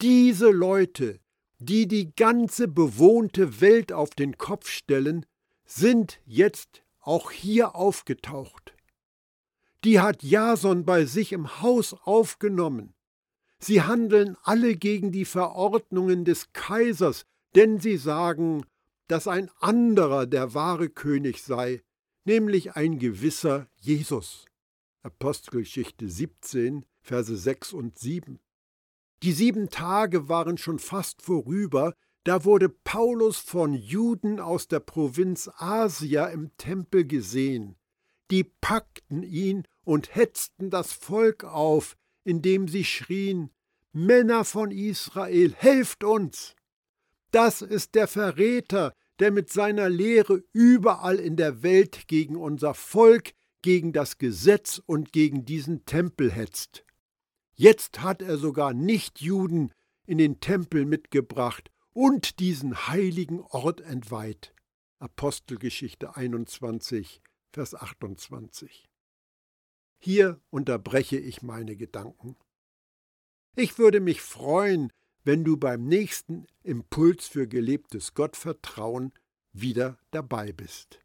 Diese 0.00 0.50
Leute, 0.50 1.20
die 1.58 1.88
die 1.88 2.14
ganze 2.14 2.68
bewohnte 2.68 3.60
Welt 3.60 3.92
auf 3.92 4.10
den 4.10 4.38
Kopf 4.38 4.68
stellen, 4.68 5.26
sind 5.64 6.20
jetzt 6.24 6.82
auch 7.00 7.30
hier 7.30 7.74
aufgetaucht. 7.74 8.74
Die 9.84 10.00
hat 10.00 10.22
Jason 10.22 10.84
bei 10.84 11.04
sich 11.04 11.32
im 11.32 11.60
Haus 11.60 11.94
aufgenommen. 11.94 12.94
Sie 13.60 13.82
handeln 13.82 14.36
alle 14.42 14.76
gegen 14.76 15.12
die 15.12 15.24
Verordnungen 15.24 16.24
des 16.24 16.52
Kaisers, 16.52 17.24
denn 17.54 17.80
sie 17.80 17.96
sagen, 17.96 18.64
dass 19.08 19.26
ein 19.26 19.50
anderer 19.60 20.26
der 20.26 20.54
wahre 20.54 20.88
König 20.88 21.42
sei, 21.42 21.82
nämlich 22.24 22.76
ein 22.76 22.98
gewisser 22.98 23.68
Jesus. 23.76 24.46
Apostelgeschichte 25.02 26.08
17, 26.08 26.84
Verse 27.00 27.36
6 27.36 27.72
und 27.72 27.98
7. 27.98 28.38
Die 29.22 29.32
sieben 29.32 29.68
Tage 29.68 30.28
waren 30.28 30.58
schon 30.58 30.78
fast 30.78 31.22
vorüber, 31.22 31.94
da 32.24 32.44
wurde 32.44 32.68
Paulus 32.68 33.38
von 33.38 33.74
Juden 33.74 34.38
aus 34.38 34.68
der 34.68 34.80
Provinz 34.80 35.50
Asia 35.56 36.26
im 36.26 36.50
Tempel 36.56 37.06
gesehen. 37.06 37.76
Die 38.30 38.44
packten 38.44 39.22
ihn 39.22 39.66
und 39.84 40.14
hetzten 40.14 40.70
das 40.70 40.92
Volk 40.92 41.44
auf, 41.44 41.96
indem 42.24 42.68
sie 42.68 42.84
schrien 42.84 43.50
Männer 43.92 44.44
von 44.44 44.70
Israel, 44.70 45.54
helft 45.56 46.04
uns. 46.04 46.54
Das 47.30 47.62
ist 47.62 47.94
der 47.94 48.06
Verräter, 48.06 48.92
der 49.18 49.30
mit 49.32 49.50
seiner 49.50 49.88
Lehre 49.88 50.44
überall 50.52 51.16
in 51.16 51.36
der 51.36 51.62
Welt 51.62 52.06
gegen 52.06 52.36
unser 52.36 52.74
Volk, 52.74 53.32
gegen 53.62 53.92
das 53.92 54.18
Gesetz 54.18 54.80
und 54.84 55.12
gegen 55.12 55.44
diesen 55.44 55.84
Tempel 55.84 56.30
hetzt. 56.30 56.84
Jetzt 57.60 58.02
hat 58.02 58.22
er 58.22 58.38
sogar 58.38 58.72
Nichtjuden 58.72 59.74
in 60.06 60.18
den 60.18 60.38
Tempel 60.38 60.86
mitgebracht 60.86 61.72
und 61.92 62.38
diesen 62.38 62.86
heiligen 62.86 63.40
Ort 63.40 63.80
entweiht. 63.80 64.54
Apostelgeschichte 65.00 66.14
21, 66.14 67.20
Vers 67.50 67.74
28. 67.74 68.88
Hier 69.98 70.40
unterbreche 70.50 71.18
ich 71.18 71.42
meine 71.42 71.74
Gedanken. 71.74 72.36
Ich 73.56 73.76
würde 73.76 73.98
mich 73.98 74.20
freuen, 74.20 74.92
wenn 75.24 75.42
du 75.42 75.56
beim 75.56 75.84
nächsten 75.84 76.46
Impuls 76.62 77.26
für 77.26 77.48
gelebtes 77.48 78.14
Gottvertrauen 78.14 79.12
wieder 79.52 79.98
dabei 80.12 80.52
bist. 80.52 81.00